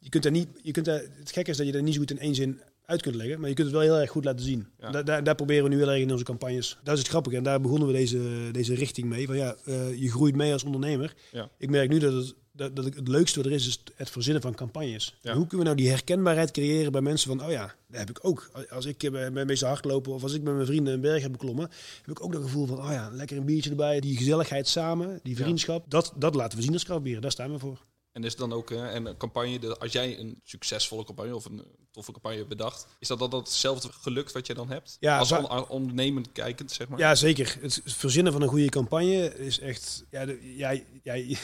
[0.00, 0.48] je kunt daar niet.
[0.62, 2.60] Je kunt daar, het gekke is dat je dat niet zo goed in één zin
[2.86, 3.40] uit kunt leggen.
[3.40, 4.66] Maar je kunt het wel heel erg goed laten zien.
[4.80, 5.02] Ja.
[5.02, 6.78] Daar, proberen we nu heel erg in onze campagnes.
[6.82, 7.36] Dat is het grappige.
[7.36, 9.26] En daar begonnen we deze, deze richting mee.
[9.26, 11.14] Van ja, eh, je groeit mee als ondernemer.
[11.32, 11.48] Ja.
[11.58, 14.10] Ik merk nu dat het, dat, dat ik het leukste wat er is, is het
[14.10, 15.18] verzinnen van campagnes.
[15.20, 15.34] Ja.
[15.34, 18.18] Hoe kunnen we nou die herkenbaarheid creëren bij mensen van, oh ja, dat heb ik
[18.22, 18.50] ook.
[18.70, 21.22] Als ik eh, bij bij meeste hardlopen of als ik met mijn vrienden een berg
[21.22, 21.70] heb beklommen,
[22.02, 25.20] heb ik ook dat gevoel van, oh ja, lekker een biertje erbij, die gezelligheid samen,
[25.22, 25.90] die vriendschap.
[25.90, 27.78] Dat, dat laten we zien als krachtbieren, daar staan we voor.
[28.12, 31.34] En is het dan ook eh, en een campagne, de, als jij een succesvolle campagne
[31.34, 34.70] of een toffe campagne hebt bedacht, is dat dan dat hetzelfde gelukt wat je dan
[34.70, 34.96] hebt?
[35.00, 36.98] Ja, als on, ondernemend kijkend, zeg maar.
[36.98, 37.56] Ja, zeker.
[37.60, 40.04] Het verzinnen van een goede campagne is echt.
[40.10, 41.38] Ja, de, jij, jij, ik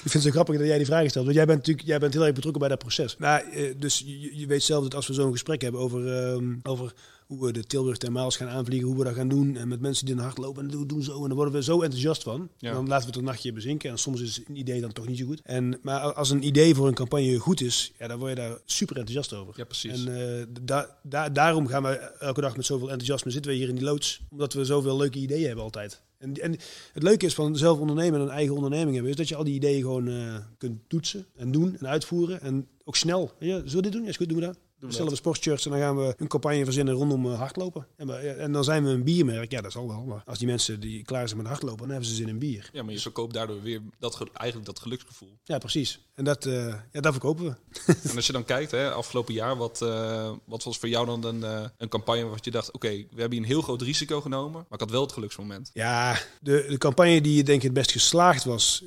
[0.00, 1.24] vind het zo grappig dat jij die vraag stelt.
[1.24, 3.16] Want jij bent natuurlijk jij bent heel erg betrokken bij dat proces.
[3.18, 6.56] Nou, eh, dus je, je weet zelf dat als we zo'n gesprek hebben over, ehm,
[6.62, 6.92] over
[7.26, 9.56] hoe we de Tilburg Thermaals gaan aanvliegen, hoe we dat gaan doen.
[9.56, 11.22] En met mensen die in hard lopen en doen, doen zo.
[11.22, 12.48] En dan worden we zo enthousiast van.
[12.58, 12.72] Ja.
[12.72, 13.90] Dan laten we het een nachtje bezinken.
[13.90, 15.40] En soms is een idee dan toch niet zo goed.
[15.42, 18.58] En, maar als een idee voor een campagne goed is, ja, dan word je daar
[18.64, 19.54] super enthousiast over.
[19.56, 20.04] Ja, precies.
[20.04, 23.68] En eh, da da daarom gaan we elke dag met zoveel enthousiasme zitten we hier
[23.68, 24.20] in die loods.
[24.30, 26.02] Omdat we zoveel leuke ideeën hebben altijd.
[26.18, 26.50] En, en
[26.92, 29.44] het leuke is van zelf ondernemen en een eigen onderneming hebben, is dat je al
[29.44, 32.40] die ideeën gewoon eh, kunt toetsen en doen en uitvoeren.
[32.40, 33.32] En ook snel.
[33.38, 34.02] Je, zullen we dit doen?
[34.02, 34.58] Ja, is goed, doen we dat.
[34.84, 37.86] We Bestellen we sportshirts en dan gaan we een campagne verzinnen rondom eh, hardlopen.
[37.96, 39.50] En, en dan zijn we een biermerk.
[39.50, 40.04] Ja, dat zal wel.
[40.04, 42.70] Maar als die mensen die klaar zijn met hardlopen, dan hebben ze zin in bier.
[42.72, 45.38] Ja, maar je verkoopt daardoor weer dat, ge- eigenlijk dat geluksgevoel.
[45.44, 46.00] Ja, precies.
[46.14, 47.54] En dat, eh ja, dat verkopen we.
[48.08, 51.24] en als je dan kijkt, hè, afgelopen jaar, wat, eh, wat was voor jou dan
[51.24, 54.20] een, eh, een campagne wat je dacht, oké, we hebben hier een heel groot risico
[54.20, 55.70] genomen, maar ik had wel het geluksmoment.
[55.72, 58.84] Ja, de, de campagne die denk ik het best geslaagd was,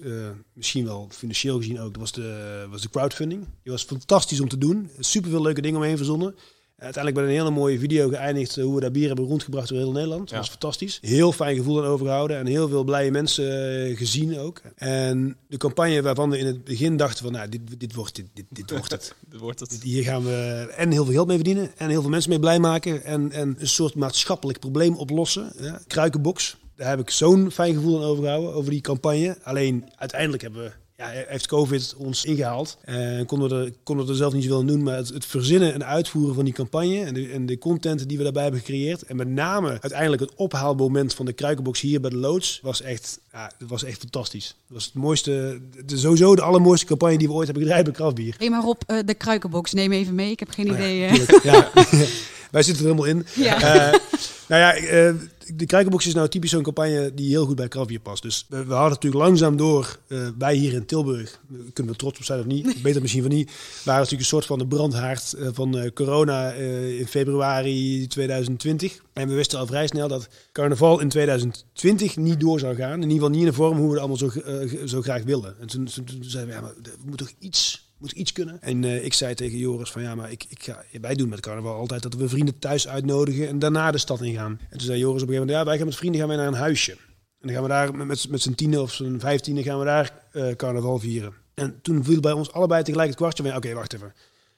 [0.54, 3.48] misschien wel financieel gezien ook, dat was de, was de crowdfunding.
[3.64, 4.92] Die was fantastisch om te doen.
[5.00, 6.36] Super veel leuke dingen omheen verzonnen.
[6.78, 9.78] Uiteindelijk bij een hele mooie video geëindigd eh, hoe we dat bier hebben rondgebracht door
[9.78, 10.20] heel Nederland.
[10.22, 10.38] Dat Ja.
[10.38, 10.98] was fantastisch.
[11.02, 14.62] Heel fijn gevoel aan overgehouden en heel veel blije mensen eh, gezien ook.
[14.76, 18.26] En de campagne waarvan we in het begin dachten van, nou, dit, dit wordt dit,
[18.34, 19.16] dit, dit wordt het.
[19.30, 19.80] Dit wordt het.
[19.84, 22.60] Hier gaan we en heel veel geld mee verdienen en heel veel mensen mee blij
[22.60, 25.52] maken en, en een soort maatschappelijk probleem oplossen.
[25.60, 26.58] Ja, kruikenbox.
[26.76, 29.38] daar heb ik zo'n fijn gevoel aan overgehouden, over die campagne.
[29.44, 32.78] Alleen uiteindelijk hebben we ja, heeft COVID ons ingehaald.
[32.82, 34.84] En konden we er, konden we er zelf niet zoveel aan doen.
[34.84, 38.18] Maar het, het, verzinnen en uitvoeren van die campagne en de, en de content die
[38.18, 39.04] we daarbij hebben gecreëerd.
[39.04, 43.20] En met name uiteindelijk het ophaalmoment van de kruikenbox hier bij de loods was echt,
[43.32, 44.48] ja, was echt fantastisch.
[44.48, 47.94] Dat was het mooiste, de, sowieso de allermooiste campagne die we ooit hebben gedraaid bij
[47.94, 48.36] Kraftbier.
[48.38, 50.32] Hey, maar Rob, uh, de kruikenbox, neem even mee.
[50.32, 50.98] Ik heb geen oh idee.
[50.98, 51.72] Ja, ja.
[52.52, 53.26] Wij zitten er helemaal in.
[53.36, 53.56] Ja.
[53.56, 54.00] Uh,
[54.48, 55.14] nou ja, uh,
[55.56, 58.22] de Kruikenbox is nou typisch zo'n campagne die heel goed bij Kraftbier past.
[58.22, 61.40] Dus we, we hadden natuurlijk langzaam door, uh, wij hier in Tilburg,
[61.74, 63.52] kunnen we trots op zijn of niet, beter misschien van niet,
[63.84, 69.00] waren natuurlijk een soort van de brandhaard van corona in februari 2020.
[69.14, 72.94] En we wisten al vrij snel dat carnaval in 2020 niet door zou gaan.
[72.94, 74.30] In ieder geval niet in de vorm hoe we het allemaal zo,
[74.86, 75.56] zo graag wilden.
[75.60, 78.62] En toen, toen, toen zeiden we, ja, maar we moeten toch iets moet iets kunnen.
[78.62, 81.40] En uh, ik zei tegen Joris van ja, maar ik, ik ga, wij doen met
[81.40, 84.60] carnaval altijd dat we vrienden thuis uitnodigen en daarna de stad ingaan.
[84.70, 86.38] En toen zei Joris op een gegeven moment, ja, wij gaan met vrienden gaan wij
[86.38, 86.92] naar een huisje.
[86.92, 90.14] En dan gaan we daar met, met z'n tienen of z'n vijftienen gaan we daar
[90.34, 91.34] uh, carnaval vieren.
[91.54, 94.14] En toen viel bij ons allebei tegelijk het kwartje van, oké, wacht even.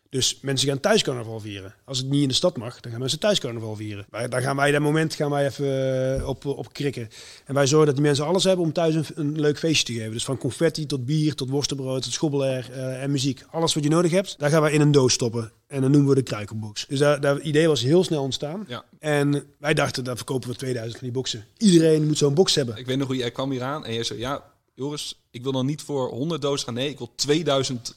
[0.09, 1.75] Dus mensen gaan thuis carnaval vieren.
[1.85, 4.05] Als het niet in de stad mag, dan gaan mensen thuis carnaval vieren.
[4.09, 7.09] Maar daar gaan wij dat moment gaan wij even op, op krikken.
[7.45, 9.93] En wij zorgen dat die mensen alles hebben om thuis een, een leuk feestje te
[9.93, 10.11] geven.
[10.11, 13.45] Dus van confetti tot bier, tot worstenbrood, tot schobbelair uh, en muziek.
[13.51, 15.51] Alles wat je nodig hebt, daar gaan wij in een doos stoppen.
[15.67, 16.85] En dan noemen we de kruikenbox.
[16.87, 18.65] Dus dat, dat idee was heel snel ontstaan.
[18.67, 18.85] Ja.
[18.99, 21.45] En wij dachten, daar verkopen we 2000 van die boxen.
[21.57, 22.77] Iedereen moet zo'n box hebben.
[22.77, 24.43] Ik weet nog hoe jij kwam hier aan en jij zei, ja,
[24.75, 26.73] Joris, ik wil dan niet voor 100 dozen gaan.
[26.73, 27.93] Nee, ik wil 2000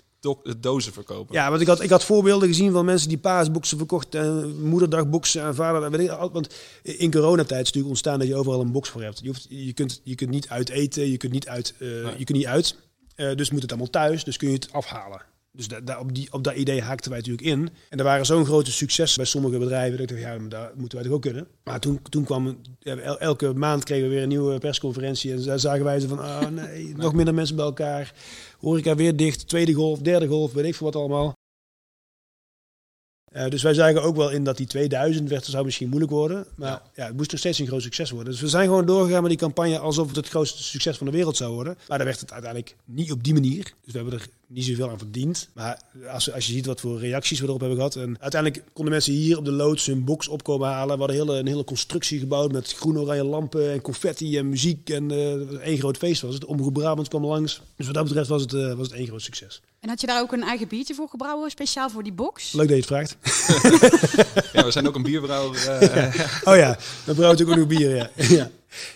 [0.61, 1.35] dozen verkopen.
[1.35, 5.43] Ja, want ik had, ik had voorbeelden gezien van mensen die paasboxen verkocht, en moederdagboxen
[5.43, 5.91] en vader.
[5.91, 9.21] Weet ik, want in coronatijd is natuurlijk ontstaan dat je overal een box voor hebt.
[9.21, 11.75] Je, hoeft, je, kunt, je kunt niet uit eten, je kunt niet uit.
[11.79, 12.19] Uh, nee.
[12.19, 12.77] Je kunt niet uit.
[13.17, 15.23] Uh, dus moet het allemaal thuis, dus kun je het afhalen.
[15.55, 17.71] Dus da, da, op, die, op dat idee haakten wij natuurlijk in.
[17.89, 19.99] En er waren zo'n grote succes bij sommige bedrijven.
[19.99, 21.47] Dat ik dacht, ja, daar moeten wij toch ook kunnen.
[21.65, 22.59] Maar toen, toen kwam,
[23.19, 25.33] elke maand kregen we weer een nieuwe persconferentie.
[25.33, 28.15] En daar zagen wij ze van, oh nee, nog minder mensen bij elkaar.
[28.63, 31.35] Horeca weer dicht, tweede golf, derde golf, weet ik veel wat allemaal.
[33.33, 36.47] Uh, dus wij zagen ook wel in dat die 2000 werd, zou misschien moeilijk worden.
[36.57, 36.83] Maar ja.
[36.95, 37.07] ja.
[37.07, 38.33] het moest nog steeds een groot succes worden.
[38.33, 41.13] Dus we zijn gewoon doorgegaan met die campagne alsof het het grootste succes van de
[41.13, 41.79] wereld zou worden.
[41.89, 43.63] Maar dan werd het uiteindelijk niet op die manier.
[43.63, 45.49] Dus we hebben er niet zoveel aan verdiend.
[45.53, 47.97] Maar als, als je ziet wat voor reacties we erop hebben gehad.
[47.97, 50.95] En uiteindelijk konden mensen hier op de loods hun box opkomen halen.
[50.95, 54.91] We hadden hele, een hele constructie gebouwd met groen-oranje lampen en confetti en muziek.
[54.91, 56.45] En uh, één groot feest was het.
[56.45, 57.63] Omroep Brabant kwam langs.
[57.77, 59.63] Dus wat dat betreft was het, uh, was het één groot succes.
[59.81, 62.53] En had je daar ook een eigen biertje voor gebrouwen, speciaal voor die box?
[62.53, 63.17] Leuk dat je het vraagt.
[64.53, 65.61] ja, we zijn ook een bierbrouwer.
[65.83, 68.11] Uh, oh ja, dan brouwt ook nog bier, ja.
[68.15, 68.51] ja.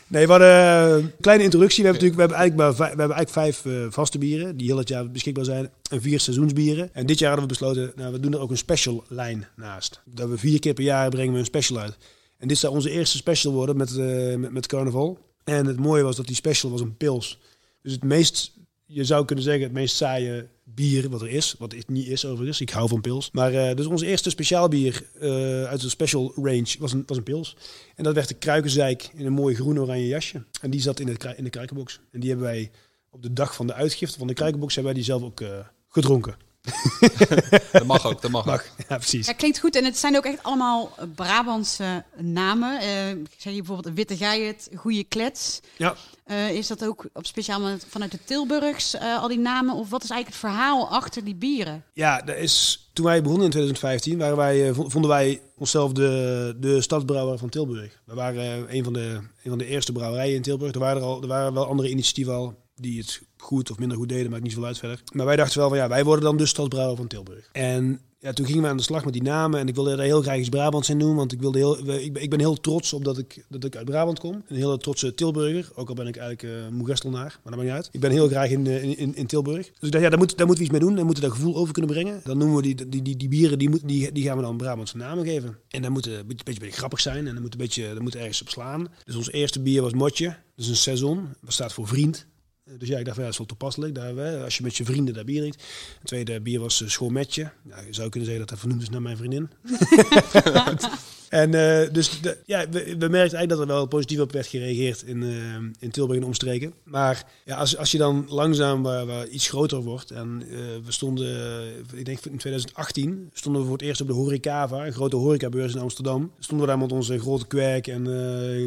[0.07, 1.83] Nee, hadden een kleine introductie.
[1.83, 4.67] We hebben, natuurlijk, we hebben eigenlijk, maar, we hebben eigenlijk vijf uh, vaste bieren die
[4.67, 5.71] heel het jaar beschikbaar zijn.
[5.91, 6.95] En vier seizoensbieren.
[6.95, 10.01] En dit jaar hadden we besloten, nou, we doen er ook een special lijn naast.
[10.05, 11.97] Dat we vier keer per jaar brengen we een special uit.
[12.39, 15.19] En dit zou onze eerste special worden met, uh, met, met carnaval.
[15.45, 17.39] En het mooie was dat die special was een pils.
[17.83, 18.53] Dus het meest,
[18.87, 21.55] je zou kunnen zeggen, het meest saaie bier wat er is.
[21.59, 22.61] Wat het niet is overigens.
[22.61, 23.31] Ik hou van pils.
[23.33, 27.16] Maar uh, dus onze eerste speciaal bier uh, uit de special range was een, was
[27.16, 27.57] een pils.
[27.94, 30.44] En dat werd de Kruikenzijk in een mooi groen-oranje jasje.
[30.61, 32.00] En die zat in, het, in de kruikenbox.
[32.11, 32.70] En die hebben wij
[33.11, 35.48] op de dag van de uitgifte van de kruikenbox hebben wij die zelf ook uh,
[35.88, 36.45] gedronken.
[37.72, 38.55] dat mag ook, dat mag, mag.
[38.55, 38.87] ook.
[38.88, 39.26] Ja, precies.
[39.26, 39.76] Ja, klinkt goed.
[39.76, 42.83] En het zijn ook echt allemaal Brabantse namen.
[42.83, 45.61] Uh, ik zeg hier bijvoorbeeld Witte Geiert, Goeie Klets.
[45.76, 45.96] Ja.
[46.26, 49.74] Uh, is dat ook op speciaal vanuit de Tilburgs, uh, al die namen?
[49.74, 51.85] Of wat is eigenlijk het verhaal achter die bieren?
[51.92, 56.81] Ja, dat is, toen wij begonnen in 2015, waren wij, vonden wij onszelf de, de
[56.81, 58.00] stadsbrouwer van Tilburg.
[58.05, 60.72] We waren een van, de, een van de eerste brouwerijen in Tilburg.
[60.72, 63.96] Er waren, er al, er waren wel andere initiatieven al die het goed of minder
[63.96, 65.03] goed deden, maakt niet zoveel uit verder.
[65.12, 67.49] Maar wij dachten wel van ja, wij worden dan dus stadsbrouwer van Tilburg.
[67.53, 70.01] En ja, toen gingen we aan de slag met die namen en ik wilde er
[70.01, 73.05] heel graag iets Brabants in doen, want ik, wilde heel, ik, ben, heel trots op
[73.05, 74.42] dat ik, dat ik uit Brabant kom.
[74.46, 77.70] Een hele trotse Tilburger, ook al ben ik eigenlijk uh, Moegestelnaar, maar dat maakt niet
[77.70, 77.88] uit.
[77.92, 79.66] Ik ben heel graag in, in, in Tilburg.
[79.66, 81.38] Dus ik dacht, ja, daar, moet, moeten we iets mee doen, daar moeten we dat
[81.38, 82.20] gevoel over kunnen brengen.
[82.25, 84.96] Dan noemen we die, die, die, die bieren, die, die, die gaan we dan Brabantse
[84.96, 85.59] namen geven.
[85.68, 88.03] En dat moet een beetje, beetje, beetje grappig zijn en dat moet, een beetje, dat
[88.03, 88.88] moet ergens op slaan.
[89.05, 92.27] Dus ons eerste bier was Motje, dus een seizoen, dat staat voor vriend.
[92.70, 93.94] Dus ja, ik dacht, ja, dat is wel toepasselijk.
[93.94, 95.62] Daar, als je met je vrienden daar bier drinkt.
[95.98, 97.50] Het tweede bier was uh, schoolmetje.
[97.62, 99.50] Nou, je zou kunnen zeggen dat dat vernoemd is naar mijn vriendin.
[101.29, 104.47] en uh, dus de, ja, we, we merkten eigenlijk dat er wel positief op werd
[104.47, 106.73] gereageerd in, uh, in Tilburg en omstreken.
[106.83, 108.87] Maar ja, als, als je dan langzaam
[109.31, 110.11] iets groter wordt.
[110.11, 110.39] En
[110.85, 114.93] we stonden, ik denk in 2018, stonden we voor het eerst op de Horecava, een
[114.93, 116.33] grote horecabeurs in Amsterdam.
[116.39, 118.07] Stonden we daar met onze grote kwerk en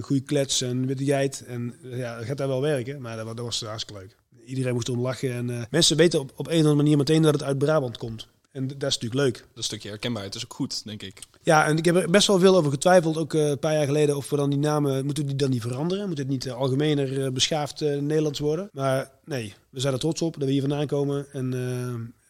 [0.01, 1.43] goede klets en witte geit.
[1.47, 4.15] En ja, gaat daar wel werken, maar dat, was hartstikke leuk.
[4.45, 5.31] Iedereen moest om lachen.
[5.31, 8.27] En mensen weten op, op een of andere manier meteen dat het uit Brabant komt.
[8.51, 9.45] En dat is natuurlijk leuk.
[9.53, 11.19] Dat stukje herkenbaarheid is ook goed, denk ik.
[11.49, 13.85] Ja, en ik heb er best wel veel over getwijfeld, ook eh, een paar jaar
[13.85, 16.07] geleden, of we dan die namen, moeten we die dan niet veranderen?
[16.07, 18.69] Moet het niet eh, algemener eh, beschaafd Nederlands worden?
[18.73, 21.25] Maar nee, we zijn er trots op dat we hier vandaan komen.
[21.31, 21.53] En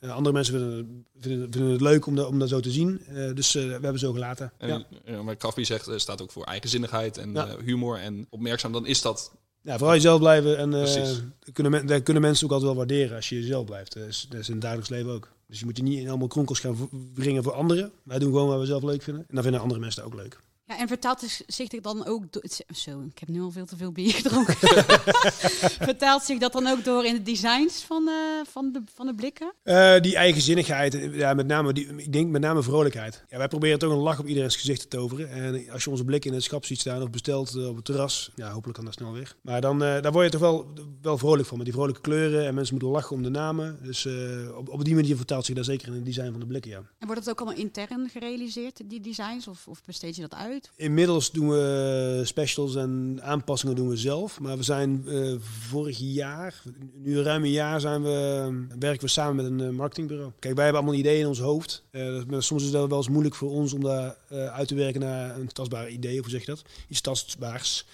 [0.01, 3.01] andere mensen vinden, vinden, vinden het leuk om, dat om dat zo te zien.
[3.33, 4.51] Dus we hebben zo gelaten.
[4.57, 5.21] En, ja.
[5.21, 7.47] maar Kraftbier zegt, staat ook voor eigenzinnigheid en Ja.
[7.65, 8.71] humor en opmerkzaam.
[8.71, 10.57] Dan is dat ja, vooral jezelf blijven.
[10.57, 11.21] En dat
[11.53, 13.93] kunnen, men- dat kunnen mensen ook altijd wel waarderen als je jezelf blijft.
[13.93, 15.27] Dat is, dat is in het dagelijks leven ook.
[15.49, 17.91] Dus je moet je niet in allemaal kronkels gaan brengen voor anderen.
[18.03, 19.25] Wij doen gewoon wat we zelf leuk vinden.
[19.27, 20.39] En dan vinden andere mensen ook leuk.
[20.69, 22.31] Ja, en vertaalt zich- dan ook...
[22.33, 22.39] do-
[22.75, 24.55] Zo, ik heb nu al veel te veel bier gedronken.
[25.89, 28.13] vertaalt zich dat dan ook door in de designs van, eh,
[28.51, 29.53] van, de, van de blikken?
[29.63, 33.23] Eh, die eigenzinnigheid, eh, ja, met name die, ik denk met name vrolijkheid.
[33.29, 35.29] Ja, wij proberen toch een lach op iedereen's gezicht te toveren.
[35.31, 38.31] En als je onze blik in het schap ziet staan of bestelt op het terras,
[38.35, 39.35] ja, hopelijk kan dat snel weg.
[39.41, 42.45] Maar dan daar word je toch wel, wel vrolijk van, met die vrolijke kleuren.
[42.47, 43.79] En mensen moeten lachen om de namen.
[43.81, 44.07] Dus
[44.55, 46.77] op, op die manier vertaalt zich dat zeker in het design van de blikken, ja.
[46.99, 49.47] En wordt het ook allemaal intern gerealiseerd, die designs?
[49.47, 50.58] Of, of besteed je dat uit?
[50.75, 54.39] Inmiddels doen we specials en aanpassingen doen we zelf.
[54.39, 59.35] Maar we zijn eh, vorig jaar, nu ruim een jaar, zijn we, werken we samen
[59.35, 60.31] met een eh, marketingbureau.
[60.39, 61.83] Kijk, wij hebben allemaal ideeën in ons hoofd.
[61.91, 65.39] Eh, soms is dat wel eens moeilijk voor ons om daar uit te werken naar
[65.39, 66.19] een tastbaar idee.
[66.19, 66.61] Hoe zeg je dat?
[66.87, 67.85] Iets tastbaars.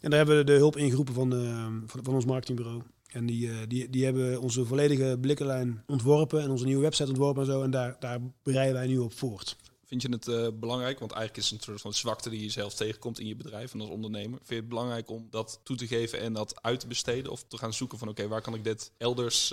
[0.00, 1.30] En daar hebben we de hulp ingeroepen van,
[1.86, 2.82] van, van ons marketingbureau.
[3.12, 7.52] En die, die, die hebben onze volledige blikkenlijn ontworpen en onze nieuwe website ontworpen en
[7.52, 7.62] zo.
[7.62, 9.56] En daar, daar bereiden wij nu op voort.
[9.90, 10.98] Vind je het eh, belangrijk?
[10.98, 13.72] Want eigenlijk is het een soort van zwakte die je zelf tegenkomt in je bedrijf
[13.74, 14.36] en als ondernemer.
[14.38, 17.32] Vind je het belangrijk om dat toe te geven en dat uit te besteden?
[17.32, 19.48] Of te gaan zoeken van oké, waar kan ik dit elders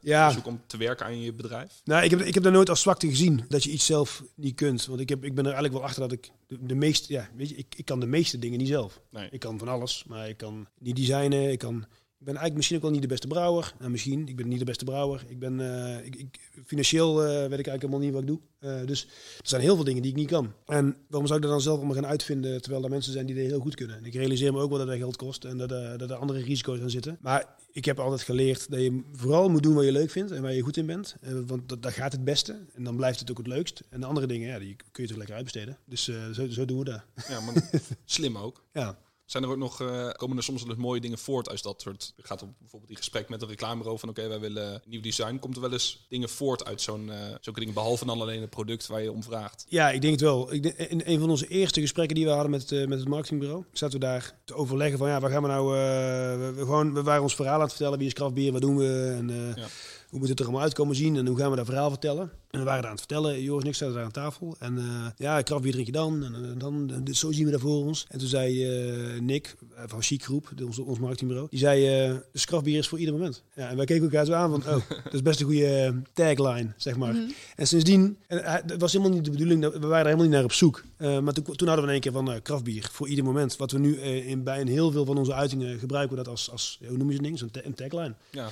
[0.00, 0.30] Ja.
[0.30, 1.80] zoeken om te werken aan je bedrijf?
[1.84, 4.54] Nou, ik heb, ik heb daar nooit als zwakte gezien dat je iets zelf niet
[4.54, 4.86] kunt.
[4.86, 7.28] Want ik, heb, ik ben er eigenlijk wel achter dat ik de, de meeste, ja,
[7.36, 9.00] weet je, ik, ik kan de meeste dingen niet zelf.
[9.10, 9.28] Nee.
[9.30, 11.50] Ik kan van alles, maar ik kan niet designen.
[11.50, 11.86] Ik, kan,
[12.18, 13.74] ik ben eigenlijk misschien ook wel niet de beste brouwer.
[13.78, 15.24] Nou, misschien, ik ben niet de beste brouwer.
[15.28, 18.40] Ik ben, eh, ik, ik, financieel eh, weet ik eigenlijk helemaal niet wat ik doe.
[18.58, 19.04] Eh, dus
[19.38, 20.52] er zijn heel veel dingen die ik niet kan.
[20.66, 23.34] En waarom zou ik dat dan zelf allemaal gaan uitvinden, terwijl er mensen zijn die
[23.34, 23.96] dat heel goed kunnen?
[23.96, 26.40] En ik realiseer me ook wel dat dat geld kost en dat, dat er andere
[26.40, 27.18] risico's aan zitten.
[27.20, 30.42] Maar ik heb altijd geleerd dat je vooral moet doen wat je leuk vindt en
[30.42, 31.16] waar je goed in bent.
[31.46, 33.82] Want dat, dat gaat het beste en dan blijft het ook het leukst.
[33.88, 35.78] En de andere dingen, ja, die kun je toch lekker uitbesteden.
[35.84, 37.02] Dus zo, zo doen we dat.
[37.28, 37.70] Ja, maar
[38.04, 38.62] slim ook.
[38.72, 38.98] Ja.
[39.28, 41.80] Zijn er ook nog, eh, komen er soms wel eens mooie dingen voort uit dat
[41.82, 45.38] soort, gaat op bijvoorbeeld die gesprek met een reclamebureau van oké, wij willen nieuw design.
[45.38, 48.50] Komt er wel eens dingen voort uit zo'n, eh zulke dingen, behalve dan alleen het
[48.50, 49.66] product waar je om vraagt?
[49.68, 50.52] Ja, ik denk het wel.
[50.52, 53.08] Ik denk, in een van onze eerste gesprekken die we hadden met, eh, met het
[53.08, 56.94] marketingbureau, zaten we daar te overleggen van ja, waar gaan we nou, we, we gewoon,
[56.94, 59.66] we waren ons verhaal aan het vertellen, wie is kraftbier, wat doen we en Ja.
[60.08, 62.30] Hoe moet het er allemaal uitkomen zien en hoe gaan we dat verhaal vertellen.
[62.50, 64.78] En we waren daar aan het vertellen, Joris en ik zaten daar aan tafel en
[64.78, 67.60] eh, ja, kraftbier drink je dan en eh, dan, en dus zo zien we dat
[67.60, 68.06] voor ons.
[68.08, 71.86] En toen zei eh, Nick eh, van Chic Groep, de- ons, ons marketingbureau, die zei,
[72.08, 73.42] eh dus kraftbier is voor ieder moment.
[73.54, 75.92] Ja, en wij keken elkaar zo aan van, oh, dat is best een goede eh,
[76.12, 77.16] tagline, zeg maar.
[77.56, 80.34] En sindsdien, en het was helemaal niet de bedoeling, dat, we waren er helemaal niet
[80.34, 80.82] naar op zoek.
[80.96, 83.56] Eh, maar toen, toen hadden we in één keer van uh, kraftbier voor ieder moment.
[83.56, 86.32] Wat we nu eh, in, bij een heel veel van onze uitingen gebruiken we dat
[86.32, 87.38] als, als hoe noem je zo'n ding?
[87.38, 88.14] Zo'n tagline.
[88.30, 88.48] Ja,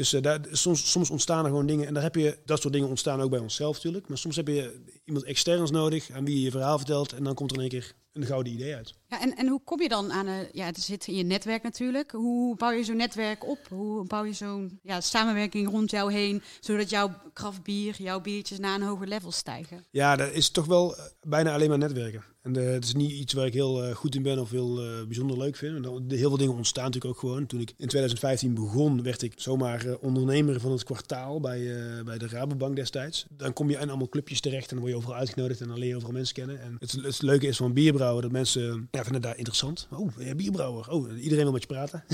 [0.00, 1.86] Dus eh, daar, soms, soms ontstaan er gewoon dingen.
[1.86, 4.08] En daar heb je, dat soort dingen ontstaan ook bij onszelf natuurlijk.
[4.08, 7.12] Maar soms heb je iemand externs nodig aan wie je je verhaal vertelt.
[7.12, 8.94] En dan komt er in één keer een gouden idee uit.
[9.06, 10.48] Ja, en, en hoe kom je dan aan een...
[10.52, 12.10] Ja, het zit in je netwerk natuurlijk.
[12.10, 13.58] Hoe bouw je zo'n netwerk op?
[13.68, 16.42] Hoe bouw je zo'n ja, samenwerking rond jou heen...
[16.60, 19.84] zodat jouw kraftbier, jouw biertjes naar een hoger level stijgen?
[19.90, 22.24] Ja, dat is toch wel eh, bijna alleen maar netwerken.
[22.42, 24.82] En eh, het is niet iets waar ik heel eh, goed in ben of heel
[24.82, 25.86] eh, bijzonder leuk vind.
[26.08, 27.46] Heel veel dingen ontstaan natuurlijk ook gewoon.
[27.46, 31.74] Toen ik in 2015 begon, werd ik zomaar ondernemer van het kwartaal bij,
[32.04, 33.26] bij de Rabobank destijds.
[33.36, 35.78] Dan kom je in allemaal clubjes terecht en dan word je overal uitgenodigd en dan
[35.78, 36.60] leer je overal mensen kennen.
[36.60, 39.88] En het, het leuke is van bierbrouwen dat mensen ja, vinden daar interessant.
[39.90, 40.90] Oh, jij bierbrouwer?
[40.90, 42.04] Oh, iedereen wil met je praten.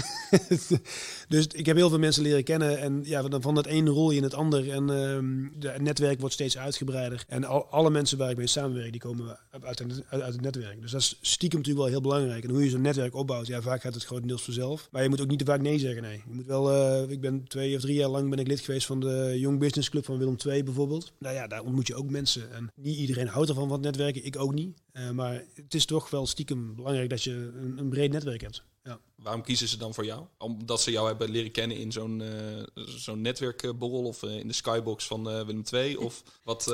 [1.28, 4.10] dus ik heb heel veel mensen leren kennen en ja, van, van dat ene rol
[4.10, 4.70] je in het ander.
[4.70, 7.24] En ehm, het netwerk wordt steeds uitgebreider.
[7.28, 10.80] En al, alle mensen waar ik mee samenwerk, die komen uit, het- uit, het netwerk.
[10.80, 12.44] Dus dat is stiekem natuurlijk wel heel belangrijk.
[12.44, 14.88] En hoe je zo'n netwerk opbouwt, ja, vaak gaat het grotendeels vanzelf.
[14.90, 16.22] Maar je moet ook niet te vaak nee zeggen, nee.
[16.28, 18.86] Je moet wel, eh, ik ben twee of drie jaar lang ben ik lid geweest
[18.86, 21.12] van de Young Business Club van Willem II bijvoorbeeld.
[21.18, 22.52] Nou ja, daar ontmoet je ook mensen.
[22.52, 24.76] En niet iedereen houdt ervan van het netwerken, ik ook niet.
[24.92, 28.62] Eh, maar het is toch wel stiekem belangrijk dat je een, een breed netwerk hebt.
[28.86, 29.00] Ja.
[29.14, 30.26] waarom kiezen ze dan voor jou?
[30.38, 34.54] Omdat ze jou hebben leren kennen in zo'n eh, zo'n netwerkborrel of eh, in de
[34.54, 35.96] skybox van eh, Willem II?
[35.96, 36.64] Of wat,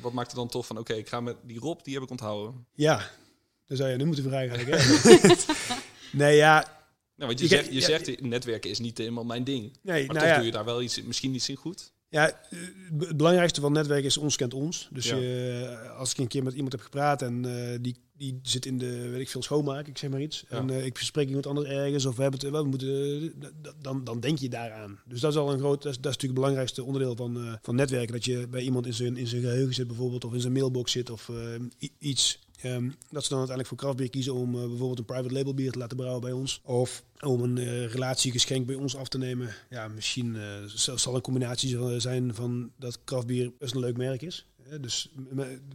[0.00, 2.10] wat maakt het dan tof van oké, ik ga met die Rob, die heb ik
[2.10, 2.66] onthouden.
[2.74, 3.10] Ja,
[3.66, 5.44] dan zou je nu moeten vragen eigenlijk.
[6.12, 6.60] Nee, ja.
[7.14, 9.78] Nou, want je zegt, je ja, zegt netwerken is niet helemaal mijn ding.
[9.82, 10.36] Nee, Maar nou toch ja.
[10.36, 11.92] doe je daar wel iets, misschien iets in goed.
[12.12, 12.58] Ja, eh,
[12.98, 14.88] het belangrijkste van het netwerk is ons kent ons.
[14.90, 15.16] Dus Ja.
[15.16, 18.66] je, eh, als ik een keer met iemand heb gepraat en eh, die, die zit
[18.66, 20.44] in de, weet ik veel, schoonmaak, ik zeg maar iets.
[20.48, 20.56] Ja.
[20.56, 23.32] En eh, ik spreek iemand anders ergens of we hebben het, we moeten,
[23.80, 24.98] dan, dan denk je daaraan.
[25.06, 27.58] Dus dat is al een groot, dat is, dat is natuurlijk het belangrijkste onderdeel van,
[27.62, 28.12] van netwerken.
[28.12, 30.92] Dat je bij iemand in zijn, in zijn geheugen zit bijvoorbeeld, of in zijn mailbox
[30.92, 31.30] zit of
[31.98, 32.38] iets.
[32.62, 35.72] Ehm, dat ze dan uiteindelijk voor kraftbier kiezen om eh, bijvoorbeeld een private label bier
[35.72, 36.60] te laten brouwen bij ons.
[36.64, 39.54] Of om een eh, relatiegeschenk bij ons af te nemen.
[39.70, 44.22] Ja, misschien eh, zal zal een combinatie zijn van dat kraftbier best een leuk merk
[44.22, 44.46] is.
[44.80, 45.10] Dus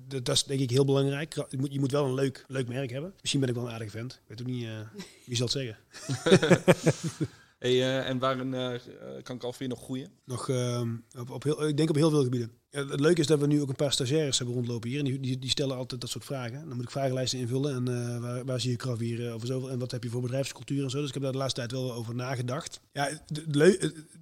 [0.08, 1.34] dat is denk ik heel belangrijk.
[1.50, 3.14] Je moet, je moet wel een leuk, leuk merk hebben.
[3.20, 4.14] Misschien ben ik wel een aardige vent.
[4.14, 4.80] Ik weet ook niet eh,
[5.26, 5.78] wie zal het zeggen.
[7.58, 8.82] Hey, eh, en waarin eh, eh,
[9.24, 10.12] kan Calvin nog groeien?
[10.26, 12.52] Nog ehm, op, op heel, ik denk op heel veel gebieden.
[12.70, 15.00] Het leuke is dat we nu ook een paar stagiaires hebben rondlopen hier.
[15.00, 16.60] En die, die, stellen altijd dat soort vragen.
[16.68, 17.76] Dan moet ik vragenlijsten invullen.
[17.76, 19.70] En eh, waar, waar zie je eh, over zoveel?
[19.70, 21.00] En wat heb je voor bedrijfscultuur en zo.
[21.00, 22.80] Dus ik heb daar de laatste tijd wel over nagedacht.
[22.92, 23.48] Ja, de,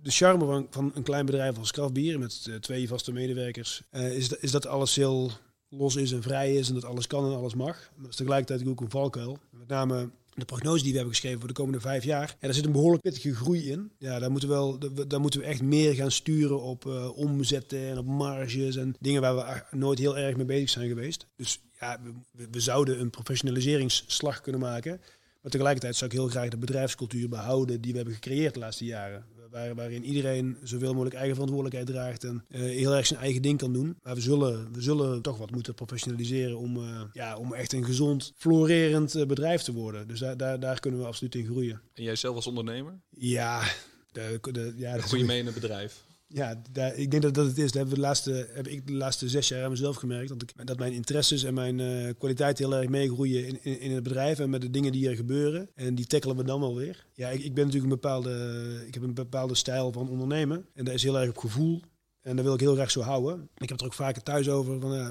[0.01, 2.19] de, charme van, van een klein bedrijf als krachtbier...
[2.19, 3.81] met twee vaste medewerkers...
[3.91, 5.31] is, is dat alles heel
[5.69, 6.67] los is en vrij is.
[6.67, 7.75] En dat alles kan en alles mag.
[7.75, 9.37] Maar dat is tegelijkertijd ook een valkuil.
[9.49, 12.27] Met name de prognose die we hebben geschreven voor de komende vijf jaar.
[12.29, 13.91] Ja, daar zit een behoorlijk pittige groei in.
[13.99, 17.87] Ja, daar moeten we, wel, daar- moeten we echt meer gaan sturen op eh, omzetten
[17.89, 21.27] en op marges en dingen waar we nooit heel erg mee bezig zijn geweest.
[21.37, 21.99] Dus ja,
[22.31, 25.01] we- we zouden een professionaliseringsslag kunnen maken.
[25.45, 28.85] Maar tegelijkertijd zou ik heel graag de bedrijfscultuur behouden die we hebben gecreëerd de laatste
[28.85, 29.25] jaren.
[29.51, 33.57] Waar, waarin iedereen zoveel mogelijk eigen verantwoordelijkheid draagt en eh, heel erg zijn eigen ding
[33.57, 33.97] kan doen.
[34.03, 37.85] Maar we zullen, we zullen toch wat moeten professionaliseren om, eh, ja, om echt een
[37.85, 40.07] gezond, florerend eh, bedrijf te worden.
[40.07, 41.81] Dus daar, daar, daar kunnen we absoluut in groeien.
[41.93, 42.99] En jij zelf als ondernemer?
[43.09, 43.63] Ja,
[44.11, 46.04] de, de, ja, dat het bedrijf?
[46.35, 47.71] Ja, daar, ik denk dat dat het is.
[47.71, 50.29] Dat we de laatste, heb ik de laatste zes jaar aan mezelf gemerkt.
[50.29, 54.03] Dat, dat mijn interesses en mijn eh kwaliteit heel erg meegroeien in, in, in het
[54.03, 55.69] bedrijf en met de dingen die er gebeuren.
[55.75, 57.05] En die tackelen we dan wel weer.
[57.13, 60.65] Ja, ik, ik ben natuurlijk een bepaalde, ik heb een bepaalde stijl van ondernemen.
[60.73, 61.81] En dat is heel erg op gevoel.
[62.21, 63.41] En dat wil ik heel graag zo houden.
[63.41, 64.79] Ik heb het er ook vaker thuis over.
[64.79, 65.07] Van, eh,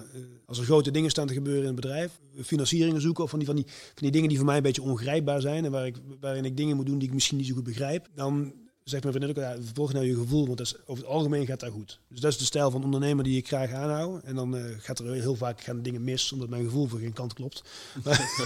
[0.47, 3.49] als er grote dingen staan te gebeuren in het bedrijf, financieringen zoeken of van die,
[3.49, 5.97] van, die, van die dingen die voor mij een beetje ongrijpbaar zijn en waar ik,
[6.21, 9.15] waarin ik dingen moet doen die ik misschien niet zo goed begrijp, dan zegt mijn
[9.15, 11.71] vriendin ook, ja, volg nou je gevoel, want dat is, over het algemeen gaat dat
[11.73, 12.01] goed.
[12.09, 14.23] Dus dat is de stijl van ondernemer die ik graag aanhoud.
[14.23, 17.13] En dan eh, gaat er heel vaak gaan dingen mis, omdat mijn gevoel voor geen
[17.13, 17.63] kant klopt.
[18.05, 18.21] Maar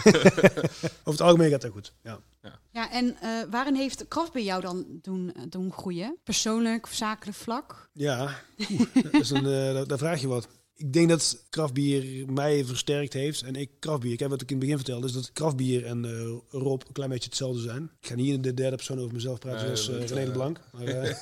[0.98, 2.20] over het algemeen gaat dat goed, ja.
[2.70, 6.16] Ja, en eh, waarin heeft kracht bij jou dan doen, doen groeien?
[6.24, 7.88] Persoonlijk of zakelijk vlak?
[7.92, 8.34] Ja,
[8.70, 10.48] oeh, dat is een, eh, daar vraag je wat.
[10.78, 13.42] Ik denk dat kraftbier mij versterkt heeft.
[13.42, 16.04] En ik kraftbier, ik heb wat ik in het begin vertelde, is dat kraftbier en
[16.04, 17.90] eh, Rob een klein beetje hetzelfde zijn.
[18.00, 20.60] Ik ga niet in de derde persoon over mezelf praten, Nee, zoals René de Blank.
[20.72, 21.20] Maar,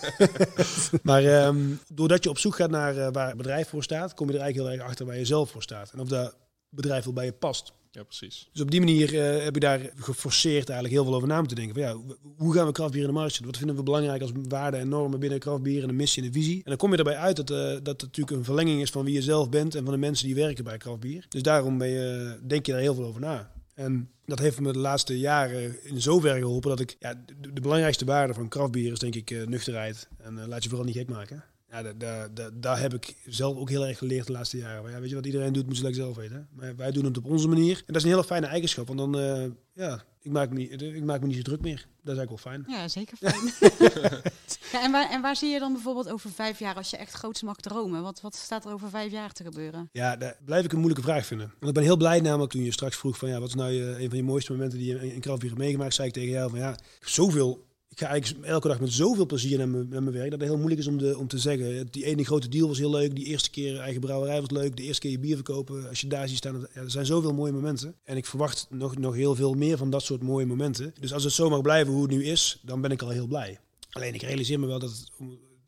[1.02, 4.34] maar ehm, doordat je op zoek gaat naar waar het bedrijf voor staat, kom je
[4.34, 5.90] er eigenlijk heel erg achter waar je zelf voor staat.
[5.92, 6.36] En of dat
[6.68, 7.72] bedrijf wel bij je past.
[7.96, 8.48] Ja, precies.
[8.52, 11.56] Dus op die manier eh, heb je daar geforceerd eigenlijk heel veel over na moeten
[11.56, 11.74] denken.
[11.74, 13.50] Van, ja, hoe gaan we kraftbier in de markt zetten?
[13.50, 16.34] Wat vinden we belangrijk als waarden en normen binnen kraftbier en een missie en een
[16.34, 16.56] visie?
[16.56, 19.04] En dan kom je erbij uit dat, eh, dat het natuurlijk een verlenging is van
[19.04, 21.26] wie je zelf bent en van de mensen die werken bij kraftbier.
[21.28, 23.52] Dus daarom je, denk je daar heel veel over na.
[23.74, 26.96] En dat heeft me de laatste jaren in zoverre geholpen dat ik...
[26.98, 30.08] Ja, de, de belangrijkste waarde van kraftbier is denk ik eh, nuchterheid.
[30.18, 31.44] En laat je vooral niet gek maken.
[31.76, 34.82] Ja, daar da, da, daar heb ik zelf ook heel erg geleerd de laatste jaren.
[34.82, 36.48] Maar ja, weet je wat iedereen doet, moet ze lekker zelf weten.
[36.52, 37.76] Maar wij doen het op onze manier.
[37.76, 38.86] En dat is een hele fijne eigenschap.
[38.86, 41.86] Want dan, eh, ja, ik maak, me niet, ik maak me niet zo druk meer.
[42.02, 42.64] Dat is eigenlijk wel fijn.
[42.68, 43.52] Ja, zeker fijn.
[44.72, 47.12] ja, en, waar, en waar zie je dan bijvoorbeeld over vijf jaar, als je echt
[47.12, 48.02] groots mag dromen?
[48.02, 49.88] Wat, wat staat er over vijf jaar te gebeuren?
[49.92, 51.46] Ja, daar blijf ik een moeilijke vraag vinden.
[51.46, 53.70] Want ik ben heel blij namelijk toen je straks vroeg van ja, wat is nou
[53.70, 56.30] je, een van je mooiste momenten die je in, in hebt meegemaakt, zei ik tegen
[56.30, 57.65] jou van ja, ik heb zoveel.
[57.96, 60.30] Ik ga eigenlijk elke dag met zoveel plezier naar mijn, naar mijn werk.
[60.30, 61.86] Dat het heel moeilijk is om, de, om te zeggen.
[61.90, 63.14] Die ene grote deal was heel leuk.
[63.14, 64.76] Die eerste keer eigen brouwerij was leuk.
[64.76, 65.88] De eerste keer je bier verkopen.
[65.88, 66.66] Als je daar ziet staan.
[66.72, 67.94] Er zijn zoveel mooie momenten.
[68.04, 70.94] En ik verwacht nog, nog heel veel meer van dat soort mooie momenten.
[71.00, 73.26] Dus als het zo mag blijven hoe het nu is, dan ben ik al heel
[73.26, 73.58] blij.
[73.90, 75.10] Alleen ik realiseer me wel dat,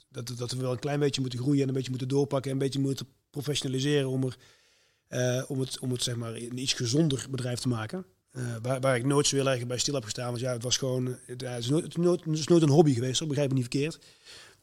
[0.08, 1.62] dat, dat we wel een klein beetje moeten groeien.
[1.62, 2.50] En een beetje moeten doorpakken.
[2.50, 4.36] En een beetje moeten professionaliseren om er
[5.08, 8.04] eh, om het, om het zeg maar een iets gezonder bedrijf te maken.
[8.38, 10.28] Eh, waar, waar ik nooit zo heel erg bij stil heb gestaan.
[10.28, 11.16] Want ja, het was gewoon.
[11.26, 13.98] Het, het, is, nooit, een hobby geweest, hoor, begrijp me niet verkeerd.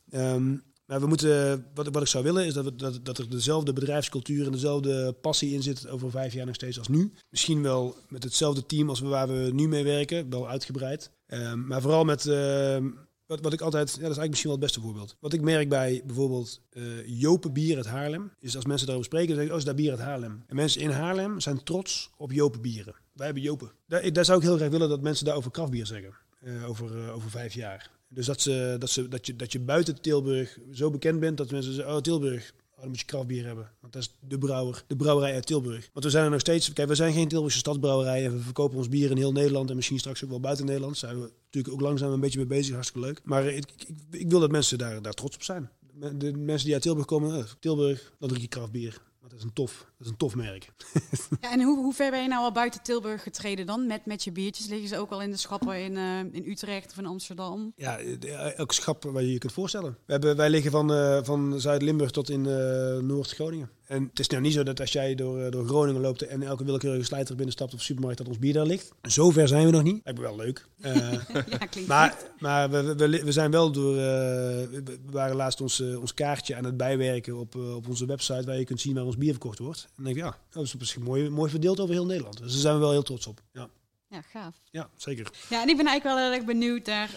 [0.09, 3.29] Ehm, maar we moeten, wat, wat ik zou willen, is dat, we, dat, dat er
[3.29, 7.11] dezelfde bedrijfscultuur en dezelfde passie in zit over vijf jaar nog steeds als nu.
[7.29, 11.11] Misschien wel met hetzelfde team als we, waar we nu mee werken, wel uitgebreid.
[11.27, 12.89] Ehm, maar vooral met, ehm,
[13.25, 15.15] wat, wat ik altijd, ja, dat is eigenlijk misschien wel het beste voorbeeld.
[15.19, 19.35] Wat ik merk bij bijvoorbeeld eh Jopen Bier uit Haarlem, is als mensen daarover spreken,
[19.35, 20.43] dan zeggen ze, oh, is dat bier uit Haarlem.
[20.47, 23.03] En mensen in Haarlem zijn trots op Jopen bieren.
[23.15, 23.71] Wij hebben Jopen.
[23.87, 27.29] Daar, daar zou ik heel graag willen dat mensen kraftbier zeggen, eh, over, eh, over
[27.29, 27.89] vijf jaar.
[28.07, 31.51] Dus dat, ze, dat, ze, dat, je, dat je buiten Tilburg zo bekend bent dat
[31.51, 33.71] mensen zeggen, oh Tilburg, oh, dan moet je kraftbier hebben.
[33.81, 35.89] Want dat is de brouwer, de brouwerij uit Tilburg.
[35.93, 38.77] Want we zijn er nog steeds, kijk, we zijn geen Tilburgse stadsbrouwerij en we verkopen
[38.77, 40.99] ons bier in heel Nederland en misschien straks ook wel buiten Nederland.
[40.99, 43.21] Daar zijn we natuurlijk ook langzaam een beetje mee bezig, hartstikke leuk.
[43.23, 45.69] Maar ik, ik, ik wil dat mensen daar, daar trots op zijn.
[46.15, 49.01] de mensen die uit Tilburg komen, eh, Tilburg, dan drink je kraftbier.
[49.25, 50.69] Maar dat is een tof, dat is een tof merk.
[51.41, 54.23] Ja, en hoe, hoe ver ben je nou al buiten Tilburg getreden dan met, met
[54.23, 54.67] je biertjes?
[54.67, 57.73] Liggen ze ook al in de schappen in, eh, in Utrecht of in Amsterdam?
[57.75, 59.97] Ja, de- elk schap waar je je kunt voorstellen.
[60.05, 63.69] We hebben, wij liggen van, eh, van Zuid-Limburg tot in eh, Noord-Groningen.
[63.85, 66.43] En het is nou niet zo dat als jij door, eh, door Groningen loopt en
[66.43, 68.91] elke willekeurige slijter binnenstapt of supermarkt dat ons bier daar ligt.
[69.01, 70.01] Zo ver zijn we nog niet.
[70.03, 70.65] Lijkt me wel leuk.
[70.81, 71.11] Eh,
[71.49, 71.57] ja.
[71.87, 73.93] Maar, maar we, we- zijn wel door.
[73.95, 78.57] eh, we waren laatst ons, ons kaartje aan het bijwerken op, op onze website waar
[78.57, 79.81] je kunt zien waar ons bier verkocht wordt.
[79.83, 82.37] En dan denk ik, ja, dat is misschien mooi, mooi verdeeld over heel Nederland.
[82.37, 83.41] Dus daar zijn we wel heel trots op.
[83.51, 83.69] Ja,
[84.09, 84.55] Ja, gaaf.
[84.71, 85.31] ja zeker.
[85.49, 87.09] Ja, en ik ben eigenlijk wel heel erg benieuwd naar...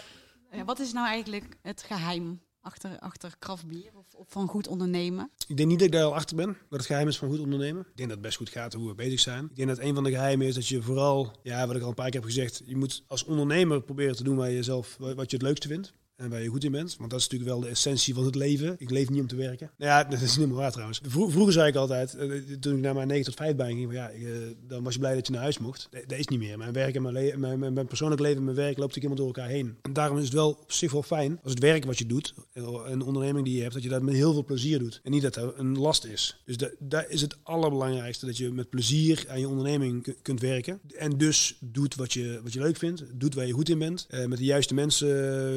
[0.53, 5.31] ja, wat is nou eigenlijk het geheim achter, achter kraftbier of, of van goed ondernemen?
[5.47, 7.41] Ik denk niet dat ik daar al achter ben, wat het geheim is van goed
[7.41, 7.81] ondernemen.
[7.81, 9.45] Ik denk dat het best goed gaat hoe we bezig zijn.
[9.45, 11.89] Ik denk dat een van de geheimen is dat je vooral, ja, wat ik al
[11.89, 14.97] een paar keer heb gezegd, je moet als ondernemer proberen te doen waar je zelf,
[14.99, 15.93] wat je het leukste vindt.
[16.19, 16.97] En waar je goed in bent.
[16.99, 18.75] Want dat is natuurlijk wel de essentie van het leven.
[18.79, 19.71] Ik leef niet om te werken.
[19.77, 21.01] Nou ja, dat is niet meer waar trouwens.
[21.07, 23.93] Vro- vroeger zei ik altijd, eh, toen ik naar mijn 9 tot 5 baan ging,
[23.93, 24.23] ja, eh,
[24.69, 25.89] dan was je blij dat je naar huis mocht.
[25.91, 26.59] Dat, dat is niet meer.
[26.59, 29.49] Mijn werk en mijn, mijn, persoonlijk leven en mijn werk loopt ik helemaal door elkaar
[29.53, 29.77] heen.
[29.83, 32.35] En daarom is het wel op zich wel fijn als het werk wat je doet,
[32.53, 35.01] eh, een onderneming die je hebt, dat je dat met heel veel plezier doet.
[35.03, 36.43] En niet dat dat een last is.
[36.45, 40.41] Dus da- daar is het allerbelangrijkste, dat je met plezier aan je onderneming ku- kunt
[40.41, 40.81] werken.
[40.97, 44.07] En dus doet wat je, wat je leuk vindt, doet waar je goed in bent,
[44.27, 45.09] met de juiste mensen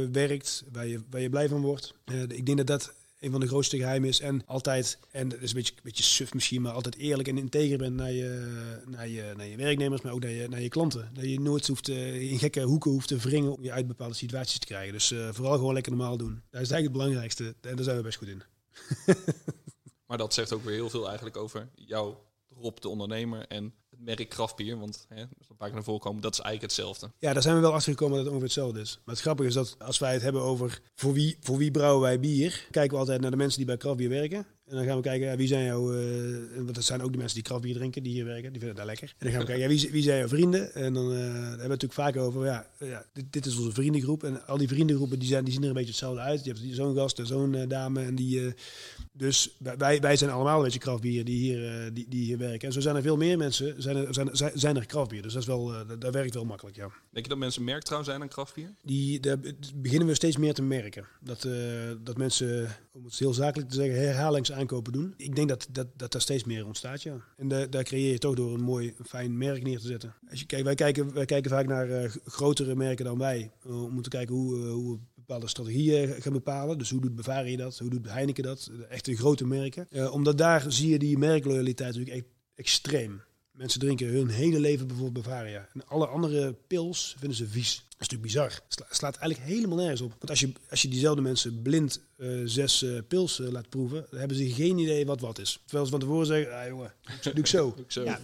[0.01, 0.07] eh,
[0.71, 0.87] waar
[1.21, 1.93] je, blij van wordt.
[2.05, 4.19] Eh, ik denk dat dat een van de grootste geheimen is.
[4.19, 7.77] En altijd, en dat is een beetje, beetje suf misschien, maar altijd eerlijk en integer
[7.77, 11.09] bent naar je, naar je, naar je werknemers, maar ook naar je, naar je klanten.
[11.13, 14.15] Dat je nooit hoeft, eh, in gekke hoeken hoeft te wringen om je uit bepaalde
[14.15, 14.93] situaties te krijgen.
[14.93, 16.41] Dus eh, vooral gewoon lekker normaal doen.
[16.49, 17.55] Dat is eigenlijk het belangrijkste.
[17.61, 18.43] En daar zijn we best goed in.
[20.11, 22.15] Maar dat zegt ook weer heel veel eigenlijk over jou,
[22.49, 23.73] Rob de ondernemer en
[24.03, 24.79] merk kraftbier.
[24.79, 27.11] Want hè, dat een paar keer naar voren komen, dat is eigenlijk hetzelfde.
[27.19, 28.99] Ja, daar zijn we wel achter gekomen dat het ongeveer hetzelfde is.
[29.05, 32.01] Maar het grappige is dat als wij het hebben over voor wie, voor wie brouwen
[32.01, 34.45] wij bier, kijken we altijd naar de mensen die bij kraftbier werken.
[34.71, 35.93] En dan gaan we kijken, ja, wie zijn jouw...
[35.93, 36.01] eh,
[36.55, 38.51] want dat zijn ook de mensen die kraftbier drinken, die hier werken.
[38.51, 39.07] Die vinden dat lekker.
[39.07, 40.73] En dan gaan we kijken, ja, wie, wie zijn jouw vrienden?
[40.73, 43.57] En dan eh, daar hebben we het natuurlijk vaak over, ja, ja dit, dit is
[43.57, 44.23] onze vriendengroep.
[44.23, 46.43] En al die vriendengroepen, die, zijn, die zien er een beetje hetzelfde uit.
[46.43, 48.03] Je hebt zo'n gast en zo'n eh, dame.
[48.03, 48.53] En die,
[49.11, 52.67] dus wij, wij zijn allemaal een beetje kraftbier die hier, die, die hier werken.
[52.67, 55.21] En zo zijn er veel meer mensen, zijn er, zijn, zijn, zijn er kraftbier.
[55.21, 56.89] Dus dat, is wel, dat, dat werkt wel makkelijk, ja.
[57.09, 58.69] Denk je dat mensen merktrouw zijn aan kraftbier?
[58.83, 59.37] Die, daar
[59.75, 61.05] beginnen we steeds meer te merken.
[61.21, 61.47] Dat,
[62.03, 64.15] dat mensen, om het heel zakelijk te zeggen,
[64.69, 65.13] herhalingsaankopen doen.
[65.17, 67.21] Ik denk dat dat, dat daar steeds meer ontstaat, ja.
[67.37, 70.13] En da- daar creëer je toch door een mooi, fijn merk neer te zetten.
[70.29, 73.51] Als je, kijkt, wij, kijken, wij kijken vaak naar eh, grotere merken dan wij.
[73.65, 76.77] eh, om te kijken hoe, eh, hoe we bepaalde strategieën gaan bepalen.
[76.77, 77.77] Dus hoe doet Bavaria dat?
[77.77, 78.69] Hoe doet Heineken dat?
[78.77, 80.11] De echte grote merken.
[80.11, 83.21] Omdat daar zie je die merkloyaliteit natuurlijk echt extreem.
[83.51, 85.67] Mensen drinken hun hele leven bijvoorbeeld Bavaria.
[85.73, 87.75] En alle andere pils vinden ze vies.
[87.75, 88.59] Dat is natuurlijk bizar.
[88.67, 90.09] Sla- slaat eigenlijk helemaal nergens op.
[90.09, 94.05] Want als je, als je diezelfde mensen blind eh, zes eh, pils eh, laat proeven,
[94.09, 95.59] dan hebben ze geen idee wat wat is.
[95.65, 96.93] Terwijl ze van tevoren zeggen, ah jongen,
[97.23, 97.75] doe ik zo.
[97.85, 98.03] ik zo.
[98.03, 98.19] Ja,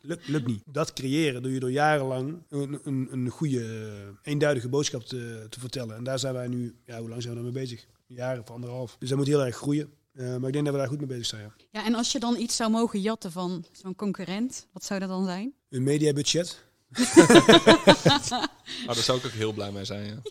[0.00, 0.62] lukt, lukt niet.
[0.66, 3.92] Dat creëren doe je door jarenlang een, een, een goede,
[4.22, 5.96] eenduidige boodschap te, te vertellen.
[5.96, 7.86] En daar zijn wij nu, ja, hoe lang zijn we daarmee bezig?
[8.08, 8.96] Een jaar of anderhalf.
[8.98, 9.92] Dus dat moet heel erg groeien.
[10.14, 11.42] Eh, maar ik denk dat we daar goed mee bezig zijn.
[11.42, 11.54] Ja.
[11.70, 15.08] Ja, en als je dan iets zou mogen jatten van zo'n concurrent, wat zou dat
[15.08, 15.52] dan zijn?
[15.68, 16.64] Een mediabudget.
[16.94, 18.46] Nou,
[18.86, 20.06] daar zou ik ook heel blij mee zijn.
[20.06, 20.22] Ja.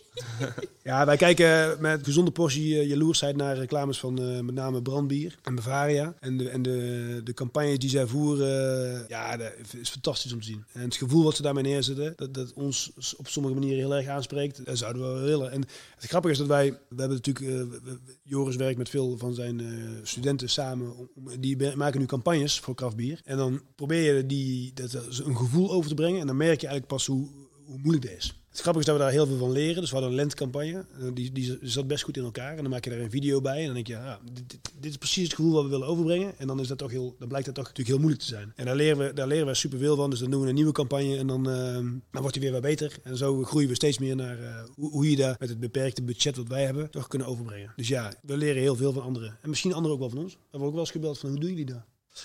[0.82, 5.38] Ja, wij kijken met gezonde portie eh, jaloersheid naar reclames van eh, met name brandbier
[5.42, 6.14] en Bavaria.
[6.20, 10.46] En de, en de, de campagnes die zij voeren, ja, dat is fantastisch om te
[10.46, 10.64] zien.
[10.72, 14.06] En het gevoel wat ze daarmee neerzetten, dat, dat ons op sommige manieren heel erg
[14.06, 15.50] aanspreekt, dat zouden we wel willen.
[15.50, 15.64] En
[16.04, 17.92] het grappige is dat wij, we hebben natuurlijk, eh,
[18.22, 19.66] Joris werkt met veel van zijn eh,
[20.02, 23.20] studenten samen, die maken nu campagnes voor kraftbier.
[23.24, 24.92] En dan probeer je die, dat,
[25.24, 27.28] een gevoel over te brengen en dan merk je eigenlijk pas hoe,
[27.64, 28.43] hoe moeilijk dat is.
[28.54, 29.80] Het grappige is dat we daar heel veel van leren.
[29.80, 30.84] Dus we hadden een lentcampagne.
[31.14, 32.50] Die, die zat best goed in elkaar.
[32.50, 33.58] En dan maak je daar een video bij.
[33.58, 36.38] En dan denk je, ja, dit, dit, is precies het gevoel wat we willen overbrengen.
[36.38, 38.52] En dan, is dat toch heel, dan blijkt dat toch natuurlijk heel moeilijk te zijn.
[38.56, 40.10] En daar leren we, daar leren we superveel van.
[40.10, 41.16] Dus dan doen we een nieuwe campagne.
[41.16, 42.96] En dan, eh, dan wordt die weer wat beter.
[43.02, 46.02] En zo groeien we steeds meer naar eh, hoe, hoe je daar met het beperkte
[46.02, 47.72] budget wat wij hebben, toch kunnen overbrengen.
[47.76, 49.38] Dus ja, we leren heel veel van anderen.
[49.42, 50.32] En misschien anderen ook wel van ons.
[50.32, 51.82] We hebben ook wel eens gebeld van, hoe doen jullie dat?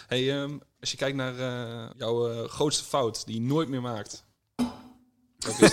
[0.07, 3.81] Hey, ehm, als je kijkt naar eh, jouw eh, grootste fout die je nooit meer
[3.81, 4.27] maakt.
[5.47, 5.71] Is?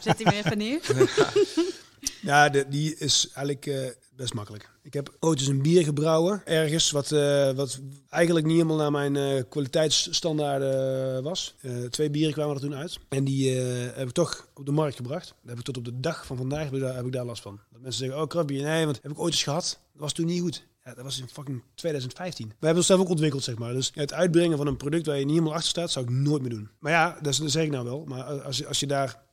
[0.00, 0.80] Zet die weer even neer.
[2.20, 4.70] Ja, de, die is eigenlijk eh, best makkelijk.
[4.82, 8.90] Ik heb ooit eens een bier gebrouwen, ergens, wat, eh, wat eigenlijk niet helemaal naar
[8.90, 11.54] mijn eh, kwaliteitsstandaarden was.
[11.90, 12.98] Twee bieren kwamen er toen uit.
[13.08, 13.54] En die
[13.94, 15.26] heb ik toch op de markt gebracht.
[15.26, 17.24] Daar heb ik tot op de dag van vandaag heb ik daar, heb ik daar
[17.24, 17.60] last van.
[17.72, 19.80] Dat mensen zeggen, oh kraftbier, nee, want heb ik ooit eens gehad.
[19.92, 20.66] Dat was toen niet goed.
[20.86, 22.46] Ja, dat was in fucking 2015.
[22.48, 23.72] We hebben het zelf ook ontwikkeld, zeg maar.
[23.72, 26.40] Dus het uitbrengen van een product waar je niet helemaal achter staat, zou ik nooit
[26.42, 26.70] meer doen.
[26.78, 28.04] Maar ja, dat, zeg ik nou wel.
[28.04, 29.24] Maar als, je- als je daar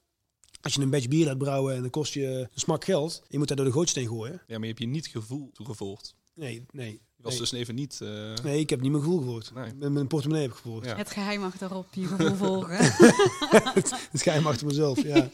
[0.61, 3.37] Als je een beetje bier laat brouwen en dan kost je een smak geld, je
[3.37, 4.33] moet dat door de gootsteen gooien.
[4.33, 6.15] Ja, maar je hebt je niet gevoel toegevolgd.
[6.35, 7.01] Nee, nee.
[7.23, 7.49] Je was nee.
[7.49, 7.99] dus even niet...
[8.01, 9.51] eh, Nee, ik heb niet mijn gevoel gevolgd.
[9.53, 9.73] Nee.
[9.79, 10.85] Met mijn portemonnee heb ik gevolgd.
[10.85, 10.95] Ja.
[10.95, 12.77] Het geheim achterop, je gevoel volgen.
[14.11, 15.13] Het geheim achter mezelf, ja.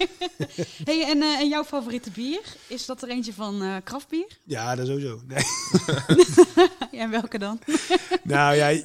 [0.90, 2.42] hey, en, eh, en jouw favoriete bier?
[2.68, 4.28] Is dat er eentje van eh kraftbier?
[4.44, 5.22] Ja, dat sowieso.
[5.28, 5.44] Nee.
[6.92, 7.60] Ja, en welke dan?
[8.24, 8.84] nou ja, je,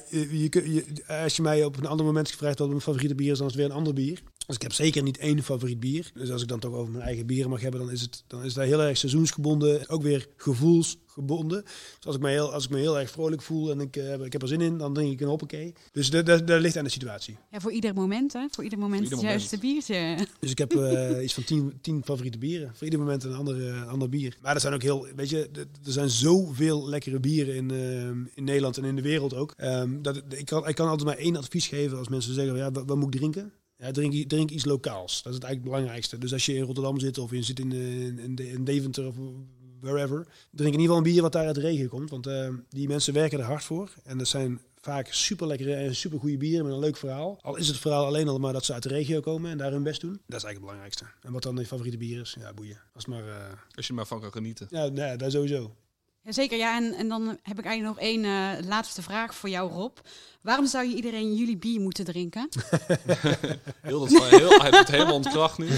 [0.49, 0.85] je-
[1.23, 3.53] als je mij op een ander moment gevraagd wat mijn favoriete bier is, dan is
[3.53, 4.21] het weer een ander bier.
[4.45, 6.11] Dus ik heb zeker niet één favoriet bier.
[6.13, 8.43] Dus als ik dan toch over mijn eigen bieren mag hebben, dan is het, dan
[8.43, 9.89] is dat heel erg seizoensgebonden.
[9.89, 11.63] Ook weer gevoelsgebonden.
[11.63, 14.19] Dus als ik me heel, als ik me heel erg vrolijk voel en ik, eh,
[14.19, 15.73] ik heb er zin in, dan drink ik een hoppakee.
[15.91, 17.37] Dus dat, dat, dat ligt aan de situatie.
[17.51, 18.47] Ja, voor ieder moment, hè?
[18.51, 20.27] Voor ieder moment ieder het juiste biertje.
[20.39, 22.71] Dus ik heb eh, iets van tien, tien favoriete bieren.
[22.73, 24.37] Voor ieder moment een ander, eh, ander bier.
[24.41, 25.49] Maar er zijn ook heel, weet je,
[25.85, 27.71] er zijn zoveel lekkere bieren in,
[28.33, 29.53] in Nederland en in de wereld ook.
[29.57, 32.71] Ehm, dat, ik, kan, ik kan altijd maar één advies geven als mensen zeggen, ja,
[32.71, 33.53] wat, wat moet ik drinken?
[33.77, 35.21] Ja, drink, drink iets lokaals.
[35.23, 36.17] Dat is het eigenlijk het belangrijkste.
[36.17, 39.15] Dus als je in Rotterdam zit of je zit in, eh, in, in, Deventer of
[39.79, 42.09] wherever, drink in ieder geval een bier wat daar uit de regio komt.
[42.09, 43.89] Want eh, die mensen werken er hard voor.
[44.03, 47.39] En dat zijn vaak super lekkere en super goede bieren met een leuk verhaal.
[47.41, 49.71] Al is het verhaal alleen al maar dat ze uit de regio komen en daar
[49.71, 50.21] hun best doen.
[50.27, 51.05] Dat is eigenlijk het belangrijkste.
[51.21, 52.81] En wat dan je favoriete bier is, ja, boeien.
[52.93, 54.67] Als maar, eh, als je er maar van kan genieten.
[54.69, 55.75] ja, ja, dat sowieso.
[56.25, 56.77] Jazeker, ja.
[56.77, 59.97] En, en dan heb ik eigenlijk nog één eh, laatste vraag voor jou, Rob.
[60.41, 62.49] Waarom zou je iedereen jullie bier moeten drinken?
[63.81, 65.67] Heel dat, heel, hij wordt helemaal ontkracht nu.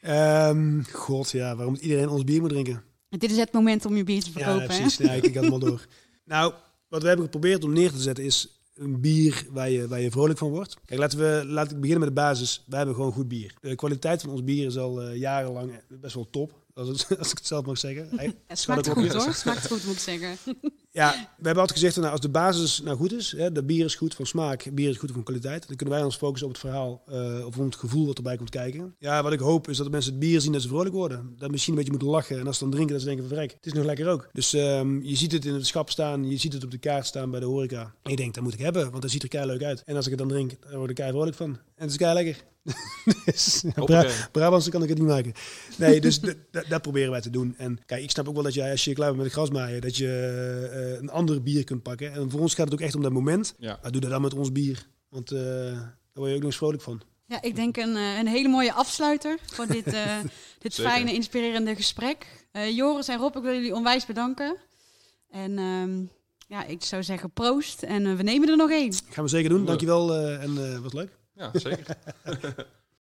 [0.00, 2.82] Ehm, God, ja, waarom moet iedereen ons bier moet drinken?
[3.08, 4.66] Dit is het moment om je bier te Ja, verkopen, hè?
[4.66, 4.96] precies.
[4.96, 5.86] Ja, ik kijk allemaal door.
[6.24, 6.52] Nou,
[6.88, 10.10] wat we hebben geprobeerd om neer te zetten is een bier waar je, waar je
[10.10, 10.76] vrolijk van wordt.
[10.84, 12.64] Kijk, laten we laat ik beginnen met de basis.
[12.66, 13.54] Wij hebben gewoon goed bier.
[13.60, 16.59] De kwaliteit van ons bier is al eh, jarenlang best wel top.
[16.80, 18.08] Als, het, als ik het zelf mag zeggen.
[18.46, 19.34] Het smaakt goed, hoor.
[19.34, 20.36] Smaakt goed, moet ik zeggen.
[20.92, 23.84] Ja, we hebben altijd gezegd, nou, als de basis nou goed is, hè, de bier
[23.84, 26.52] is goed van smaak, bier is goed van kwaliteit, dan kunnen wij ons focussen op
[26.52, 28.94] het verhaal eh, of op het gevoel wat erbij komt kijken.
[28.98, 31.34] Ja, wat ik hoop is dat de mensen het bier zien dat ze vrolijk worden.
[31.38, 33.36] Dat misschien een beetje moeten lachen en als ze dan drinken dat ze denken van
[33.36, 34.28] vrek, het is nog lekker ook.
[34.32, 37.06] Dus ehm, je ziet het in het schap staan, je ziet het op de kaart
[37.06, 37.94] staan bij de horeca.
[38.02, 39.82] En je denkt, dat moet ik hebben, want dat ziet er kei leuk uit.
[39.84, 41.50] En als ik het dan drink, dan word ik kei vrolijk van.
[41.50, 42.36] En het is kei lekker.
[43.24, 44.12] dus, Bra Hoppakee.
[44.32, 45.32] Brabantse kan ik het niet maken.
[45.76, 46.20] Nee, dus
[46.68, 47.54] dat proberen wij te doen.
[47.58, 49.80] En kijk, ik snap ook wel dat jij, als je klaar bent met de grasmaaien,
[49.80, 50.08] dat je
[50.72, 52.12] eh, een ander bier kunt pakken.
[52.12, 53.54] En voor ons gaat het ook echt om dat moment.
[53.58, 53.78] Ja.
[53.82, 54.86] Maar doe dat dan met ons bier.
[55.08, 57.02] Want eh, daar word je ook nog eens vrolijk van.
[57.26, 60.18] Ja, ik denk een, eh, een hele mooie afsluiter voor dit, eh,
[60.58, 62.26] dit fijne, inspirerende gesprek.
[62.52, 64.56] Eh, Joris en Rob, ik wil jullie onwijs bedanken.
[65.30, 66.02] En ehm,
[66.48, 67.82] ja, ik zou zeggen proost.
[67.82, 68.92] En we nemen er nog één.
[69.10, 69.64] Gaan we zeker doen.
[69.64, 71.18] Dankjewel eh, en eh wat leuk.
[71.40, 71.96] Ja, zeker.